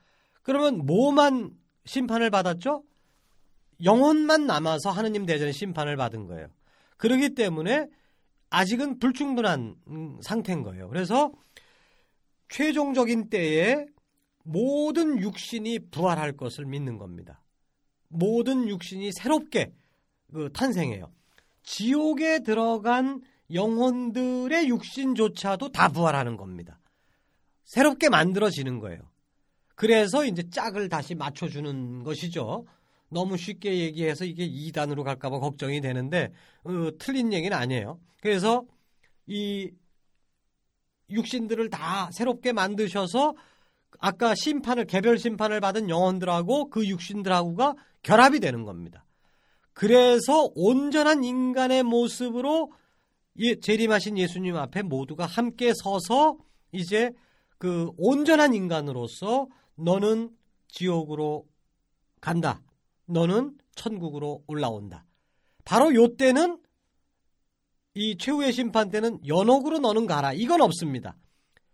그러면 0.44 0.86
뭐만 0.86 1.52
심판을 1.86 2.30
받았죠? 2.30 2.84
영혼만 3.84 4.46
남아서 4.46 4.92
하느님 4.92 5.26
대전에 5.26 5.52
심판을 5.52 5.98
받은 5.98 6.28
거예요. 6.28 6.48
그러기 6.98 7.36
때문에 7.36 7.88
아직은 8.50 9.00
불충분한 9.00 9.76
음, 9.88 10.18
상태인 10.22 10.64
거예요. 10.64 10.90
그래서 10.90 11.32
최종적인 12.50 13.30
때에 13.30 13.86
모든 14.48 15.20
육신이 15.20 15.90
부활할 15.92 16.38
것을 16.38 16.66
믿는 16.66 16.98
겁니다. 16.98 17.44
모든 18.08 18.70
육신이 18.70 19.12
새롭게 19.12 19.74
그 20.34 20.50
탄생해요. 20.54 21.12
지옥에 21.64 22.40
들어간 22.44 23.22
영혼들의 23.54 24.70
육신조차도 24.70 25.74
다 25.74 25.90
부활하는 25.90 26.38
겁니다. 26.38 26.80
새롭게 27.66 28.08
만들어지는 28.08 28.80
거예요. 28.80 29.02
그래서 29.76 30.26
이제 30.26 30.50
짝을 30.50 30.88
다시 30.88 31.14
맞춰주는 31.14 32.04
것이죠. 32.04 32.66
너무 33.10 33.36
쉽게 33.36 33.80
얘기해서 33.80 34.24
이게 34.24 34.48
2단으로 34.48 35.04
갈까봐 35.04 35.40
걱정이 35.40 35.82
되는데, 35.82 36.32
어, 36.64 36.72
틀린 36.98 37.34
얘기는 37.34 37.56
아니에요. 37.56 38.00
그래서 38.22 38.66
이 39.26 39.72
육신들을 41.10 41.70
다 41.70 42.10
새롭게 42.12 42.54
만드셔서 42.54 43.34
아까 44.00 44.36
심판을 44.36 44.86
개별 44.86 45.18
심판을 45.18 45.60
받은 45.60 45.90
영혼들하고 45.90 46.70
그 46.70 46.88
육신들하고가 46.88 47.76
결합이 48.04 48.40
되는 48.40 48.64
겁니다. 48.64 49.06
그래서 49.74 50.50
온전한 50.56 51.24
인간의 51.24 51.84
모습으로 51.84 52.72
재림하신 53.62 54.18
예수님 54.18 54.56
앞에 54.56 54.82
모두가 54.82 55.26
함께 55.26 55.72
서서 55.84 56.38
이제 56.72 57.12
그 57.58 57.92
온전한 57.98 58.54
인간으로서 58.54 59.48
너는 59.76 60.32
지옥으로 60.68 61.46
간다. 62.20 62.62
너는 63.06 63.58
천국으로 63.76 64.44
올라온다. 64.48 65.06
바로 65.64 65.94
요 65.94 66.16
때는 66.16 66.60
이 67.94 68.18
최후의 68.18 68.54
심판 68.54 68.90
때는 68.90 69.20
연옥으로 69.28 69.80
너는 69.80 70.08
가라. 70.08 70.34
이건 70.34 70.62
없습니다. 70.62 71.16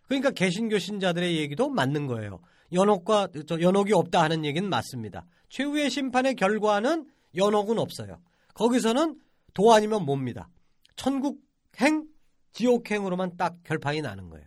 그러니까 0.07 0.31
개신교 0.31 0.79
신자들의 0.79 1.37
얘기도 1.37 1.69
맞는 1.69 2.07
거예요. 2.07 2.39
연옥과 2.71 3.29
연옥이 3.61 3.93
없다 3.93 4.21
하는 4.21 4.45
얘기는 4.45 4.67
맞습니다. 4.67 5.25
최후의 5.49 5.89
심판의 5.89 6.35
결과는 6.35 7.07
연옥은 7.35 7.77
없어요. 7.79 8.19
거기서는 8.53 9.19
도 9.53 9.73
아니면 9.73 10.05
뭡니다. 10.05 10.49
천국행, 10.95 12.07
지옥행으로만 12.51 13.37
딱 13.37 13.57
결판이 13.63 14.01
나는 14.01 14.29
거예요. 14.29 14.45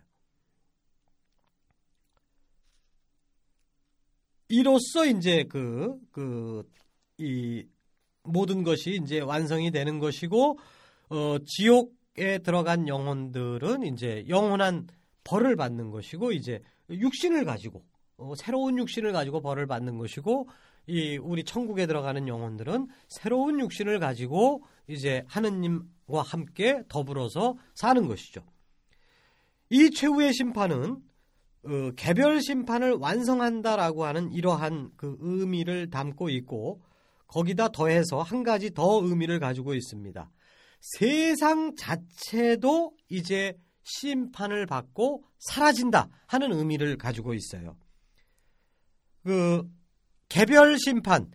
이로써 4.49 5.05
이제 5.05 5.43
그, 5.49 5.97
그, 6.11 6.63
이 7.17 7.65
모든 8.23 8.63
것이 8.63 8.99
이제 9.01 9.19
완성이 9.19 9.71
되는 9.71 9.99
것이고, 9.99 10.57
어, 11.09 11.37
지옥에 11.45 12.39
들어간 12.39 12.87
영혼들은 12.87 13.83
이제 13.83 14.25
영원한 14.27 14.87
벌을 15.27 15.57
받는 15.57 15.91
것이고 15.91 16.31
이제 16.31 16.61
육신을 16.89 17.43
가지고 17.43 17.83
어, 18.17 18.33
새로운 18.35 18.77
육신을 18.77 19.11
가지고 19.11 19.41
벌을 19.41 19.67
받는 19.67 19.97
것이고 19.97 20.47
이 20.87 21.17
우리 21.17 21.43
천국에 21.43 21.85
들어가는 21.85 22.27
영혼들은 22.27 22.87
새로운 23.09 23.59
육신을 23.59 23.99
가지고 23.99 24.63
이제 24.87 25.23
하느님과 25.27 26.21
함께 26.23 26.81
더불어서 26.87 27.55
사는 27.75 28.07
것이죠. 28.07 28.41
이 29.69 29.91
최후의 29.91 30.33
심판은 30.33 31.01
어, 31.63 31.91
개별 31.97 32.41
심판을 32.41 32.93
완성한다라고 32.93 34.05
하는 34.05 34.31
이러한 34.31 34.91
그 34.95 35.17
의미를 35.19 35.89
담고 35.89 36.29
있고 36.29 36.81
거기다 37.27 37.69
더해서 37.69 38.21
한 38.21 38.43
가지 38.43 38.73
더 38.73 39.01
의미를 39.03 39.41
가지고 39.41 39.73
있습니다. 39.73 40.31
세상 40.79 41.75
자체도 41.75 42.93
이제 43.09 43.57
심판을 43.87 44.65
받고 44.65 45.23
사라진다 45.39 46.09
하는 46.27 46.51
의미를 46.51 46.97
가지고 46.97 47.33
있어요. 47.33 47.77
그 49.23 49.63
개별 50.29 50.77
심판 50.77 51.31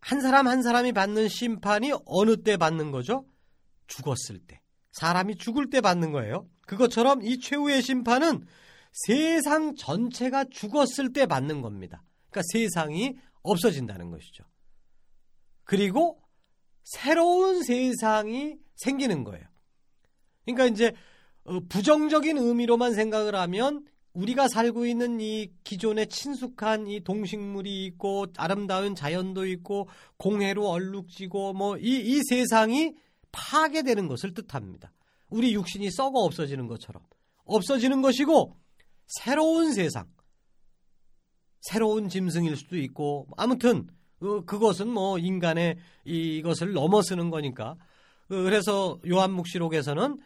한 0.00 0.20
사람 0.20 0.48
한 0.48 0.62
사람이 0.62 0.92
받는 0.92 1.28
심판이 1.28 1.92
어느 2.06 2.42
때 2.42 2.56
받는 2.56 2.90
거죠? 2.90 3.26
죽었을 3.86 4.40
때. 4.40 4.60
사람이 4.92 5.36
죽을 5.36 5.70
때 5.70 5.80
받는 5.80 6.10
거예요. 6.12 6.48
그것처럼 6.62 7.22
이 7.22 7.38
최후의 7.38 7.82
심판은 7.82 8.46
세상 8.92 9.76
전체가 9.76 10.46
죽었을 10.50 11.12
때 11.12 11.26
받는 11.26 11.60
겁니다. 11.62 12.02
그러니까 12.30 12.42
세상이 12.52 13.16
없어진다는 13.42 14.10
것이죠. 14.10 14.44
그리고 15.64 16.20
새로운 16.82 17.62
세상이 17.62 18.56
생기는 18.74 19.22
거예요. 19.22 19.46
그러니까 20.44 20.66
이제 20.66 20.88
어, 20.88 20.92
부정적인 21.68 22.38
의미로만 22.38 22.94
생각을 22.94 23.34
하면 23.34 23.84
우리가 24.12 24.48
살고 24.48 24.86
있는 24.86 25.20
이 25.20 25.50
기존의 25.62 26.08
친숙한 26.08 26.86
이 26.88 27.00
동식물이 27.00 27.84
있고 27.86 28.26
아름다운 28.36 28.94
자연도 28.94 29.46
있고 29.46 29.88
공해로 30.16 30.68
얼룩지고 30.68 31.52
뭐이 31.52 31.82
이 31.82 32.20
세상이 32.28 32.94
파괴되는 33.32 34.08
것을 34.08 34.34
뜻합니다. 34.34 34.92
우리 35.28 35.54
육신이 35.54 35.90
썩어 35.92 36.20
없어지는 36.20 36.66
것처럼. 36.66 37.02
없어지는 37.44 38.02
것이고 38.02 38.56
새로운 39.06 39.72
세상, 39.72 40.06
새로운 41.60 42.08
짐승일 42.08 42.56
수도 42.56 42.76
있고 42.78 43.28
아무튼 43.36 43.88
어, 44.20 44.44
그것은 44.44 44.88
뭐 44.88 45.18
인간의 45.18 45.78
이것을 46.04 46.72
넘어서는 46.72 47.30
거니까. 47.30 47.70
어, 47.70 47.76
그래서 48.28 48.98
요한묵시록에서는 49.08 50.18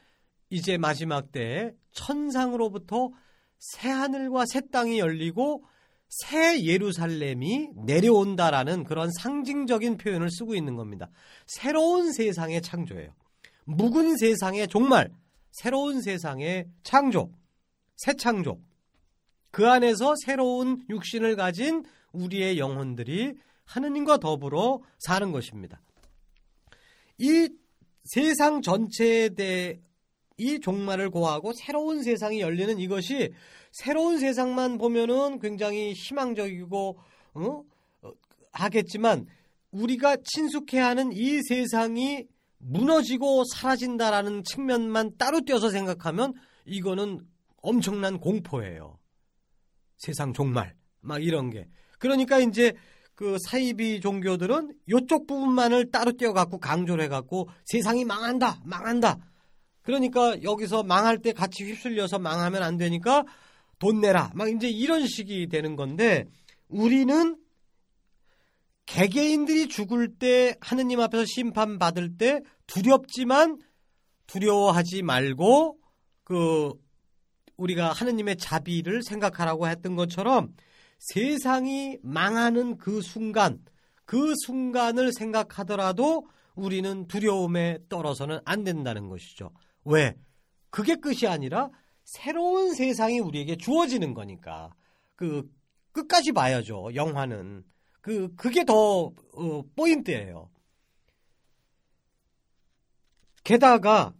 이제 0.54 0.78
마지막 0.78 1.32
때에 1.32 1.72
천상으로부터 1.90 3.10
새 3.58 3.88
하늘과 3.88 4.44
새 4.46 4.60
땅이 4.70 5.00
열리고 5.00 5.64
새 6.08 6.62
예루살렘이 6.62 7.70
내려온다라는 7.74 8.84
그런 8.84 9.10
상징적인 9.18 9.96
표현을 9.96 10.30
쓰고 10.30 10.54
있는 10.54 10.76
겁니다. 10.76 11.10
새로운 11.44 12.12
세상의 12.12 12.62
창조예요. 12.62 13.12
묵은 13.64 14.16
세상의 14.16 14.68
종말, 14.68 15.10
새로운 15.50 16.00
세상의 16.00 16.68
창조, 16.84 17.32
새 17.96 18.14
창조. 18.14 18.60
그 19.50 19.68
안에서 19.68 20.14
새로운 20.24 20.84
육신을 20.88 21.34
가진 21.34 21.84
우리의 22.12 22.60
영혼들이 22.60 23.34
하느님과 23.64 24.18
더불어 24.18 24.82
사는 24.98 25.32
것입니다. 25.32 25.80
이 27.18 27.48
세상 28.04 28.62
전체에 28.62 29.30
대해 29.30 29.80
이 30.36 30.58
종말을 30.60 31.10
고하고 31.10 31.52
새로운 31.52 32.02
세상이 32.02 32.40
열리는 32.40 32.78
이것이 32.78 33.32
새로운 33.72 34.18
세상만 34.18 34.78
보면은 34.78 35.38
굉장히 35.38 35.92
희망적이고 35.92 36.98
어? 37.34 37.64
어 38.02 38.12
하겠지만 38.52 39.26
우리가 39.70 40.16
친숙해하는 40.24 41.12
이 41.12 41.40
세상이 41.42 42.26
무너지고 42.58 43.44
사라진다라는 43.52 44.42
측면만 44.44 45.16
따로 45.18 45.40
떼어서 45.40 45.70
생각하면 45.70 46.32
이거는 46.64 47.20
엄청난 47.62 48.18
공포예요. 48.18 48.98
세상 49.98 50.32
종말 50.32 50.74
막 51.00 51.22
이런 51.22 51.50
게 51.50 51.68
그러니까 51.98 52.38
이제 52.38 52.74
그 53.14 53.36
사이비 53.46 54.00
종교들은 54.00 54.74
이쪽 54.88 55.26
부분만을 55.26 55.90
따로 55.90 56.12
떼어 56.12 56.32
갖고 56.32 56.58
강조를 56.58 57.04
해 57.04 57.08
갖고 57.08 57.48
세상이 57.64 58.04
망한다 58.04 58.60
망한다 58.64 59.18
그러니까 59.84 60.42
여기서 60.42 60.82
망할 60.82 61.18
때 61.18 61.32
같이 61.32 61.64
휩쓸려서 61.64 62.18
망하면 62.18 62.62
안 62.62 62.76
되니까 62.76 63.24
돈 63.78 64.00
내라. 64.00 64.30
막 64.34 64.48
이제 64.48 64.68
이런 64.68 65.06
식이 65.06 65.48
되는 65.48 65.76
건데 65.76 66.24
우리는 66.68 67.36
개개인들이 68.86 69.68
죽을 69.68 70.16
때 70.16 70.56
하느님 70.60 71.00
앞에서 71.00 71.24
심판받을 71.26 72.16
때 72.16 72.40
두렵지만 72.66 73.58
두려워하지 74.26 75.02
말고 75.02 75.78
그 76.24 76.72
우리가 77.56 77.92
하느님의 77.92 78.36
자비를 78.36 79.02
생각하라고 79.02 79.68
했던 79.68 79.96
것처럼 79.96 80.54
세상이 80.98 81.98
망하는 82.02 82.78
그 82.78 83.02
순간 83.02 83.58
그 84.06 84.34
순간을 84.46 85.12
생각하더라도 85.12 86.26
우리는 86.54 87.06
두려움에 87.06 87.78
떨어서는 87.88 88.40
안 88.44 88.64
된다는 88.64 89.08
것이죠. 89.08 89.50
왜? 89.84 90.16
그게 90.70 90.96
끝이 90.96 91.26
아니라 91.28 91.70
새로운 92.04 92.74
세상이 92.74 93.20
우리에게 93.20 93.56
주어지는 93.56 94.14
거니까. 94.14 94.74
그 95.14 95.50
끝까지 95.92 96.32
봐야죠. 96.32 96.94
영화는. 96.94 97.64
그 98.00 98.34
그게 98.36 98.64
더 98.64 99.06
어, 99.06 99.62
포인트예요. 99.76 100.50
게다가 103.44 104.14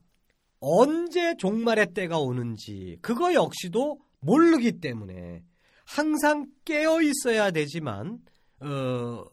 언제 0.61 1.37
종말의 1.37 1.92
때가 1.92 2.18
오는지 2.18 2.98
그거 3.03 3.35
역시도 3.35 4.00
모르기 4.20 4.81
때문에 4.81 5.42
항상 5.85 6.46
깨어 6.64 7.03
있어야 7.03 7.50
되지만 7.50 8.18
어, 8.61 9.24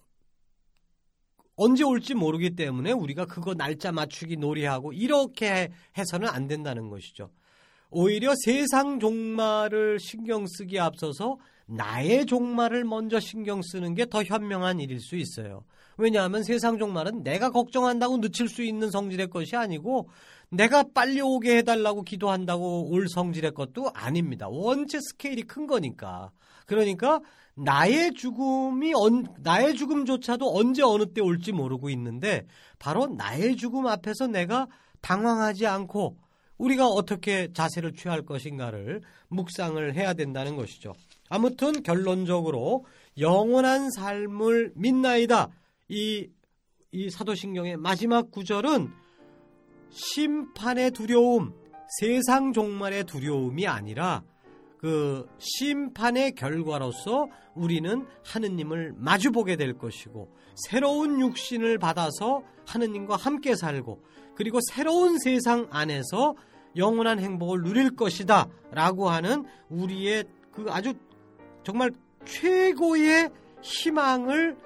언제 1.56 1.84
올지 1.84 2.14
모르기 2.14 2.56
때문에 2.56 2.92
우리가 2.92 3.26
그거 3.26 3.54
날짜 3.54 3.92
맞추기 3.92 4.38
놀이하고 4.38 4.94
이렇게 4.94 5.72
해서는 5.98 6.28
안 6.28 6.48
된다는 6.48 6.90
것이죠. 6.90 7.30
오히려 7.90 8.34
세상 8.46 9.00
종말을 9.00 10.00
신경 10.00 10.48
쓰기 10.48 10.80
앞서서 10.80 11.38
나의 11.66 12.26
종말을 12.26 12.84
먼저 12.84 13.20
신경 13.20 13.62
쓰는 13.62 13.96
게 13.96 14.06
더 14.06 14.24
현명한 14.24 14.80
일일 14.80 15.00
수 15.00 15.16
있어요. 15.16 15.64
왜냐하면 15.98 16.44
세상 16.44 16.78
종말은 16.78 17.24
내가 17.24 17.50
걱정한다고 17.52 18.20
늦출 18.22 18.50
수 18.50 18.64
있는 18.64 18.90
성질의 18.90 19.30
것이 19.30 19.56
아니고 19.56 20.10
내가 20.50 20.84
빨리 20.94 21.22
오게 21.22 21.58
해달라고 21.58 22.04
기도한다고 22.04 22.90
올 22.92 23.08
성질의 23.08 23.54
것도 23.54 23.92
아닙니다. 23.94 24.48
원체 24.50 25.00
스케일이 25.00 25.44
큰 25.44 25.68
거니까. 25.68 26.32
그러니까 26.66 27.22
나의 27.64 28.14
죽음이 28.14 28.94
언, 28.96 29.28
나의 29.40 29.76
죽음조차도 29.76 30.58
언제 30.58 30.82
어느 30.82 31.06
때 31.14 31.22
올지 31.22 31.52
모르고 31.52 31.90
있는데 31.92 32.46
바로 32.80 33.06
나의 33.08 33.56
죽음 33.56 33.88
앞에서 33.88 34.28
내가 34.28 34.68
당황하지 35.02 35.68
않고 35.68 36.18
우리가 36.58 36.88
어떻게 36.88 37.52
자세를 37.54 37.94
취할 37.94 38.24
것인가를 38.24 39.02
묵상을 39.30 39.96
해야 39.96 40.14
된다는 40.14 40.56
것이죠. 40.56 40.94
아무튼 41.30 41.82
결론적으로 41.84 42.86
영원한 43.20 43.90
삶을 43.92 44.74
믿나이다. 44.76 45.50
이, 45.90 46.28
이 46.92 47.10
사도신경의 47.10 47.78
마지막 47.78 48.32
구절은 48.32 48.92
심판의 49.90 50.92
두려움, 50.92 51.54
세상 52.00 52.54
종말의 52.54 53.06
두려움이 53.06 53.68
아니라 53.68 54.24
그 54.82 55.30
심판의 55.38 56.34
결과로서 56.34 57.28
우리는 57.54 58.08
하느님을 58.26 58.94
마주보게 58.98 59.56
될 59.56 59.78
것이고 59.78 60.34
새로운 60.56 61.22
육신을 61.22 61.78
받아서 61.78 62.42
하느님과 62.66 63.16
함께 63.16 63.56
살고 63.56 64.02
그리고 64.36 64.60
새로운 64.72 65.20
세상 65.20 65.68
안에서 65.70 66.36
영원한 66.76 67.20
행복을 67.20 67.62
누릴 67.62 67.96
것이다 67.96 68.48
라고 68.72 69.10
하는 69.10 69.46
우리의 69.70 70.24
그 70.52 70.66
아주 70.70 70.94
정말 71.64 71.92
최고의 72.26 73.30
희망을 73.62 74.58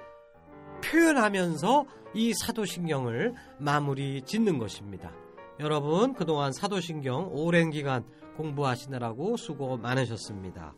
표현하면서 0.82 1.84
이 2.14 2.32
사도신경을 2.32 3.34
마무리 3.58 4.22
짓는 4.22 4.58
것입니다. 4.58 5.12
여러분 5.60 6.14
그동안 6.14 6.52
사도신경 6.52 7.30
오랜 7.32 7.70
기간 7.70 8.04
공부하시느라고 8.36 9.36
수고 9.36 9.76
많으셨습니다. 9.76 10.74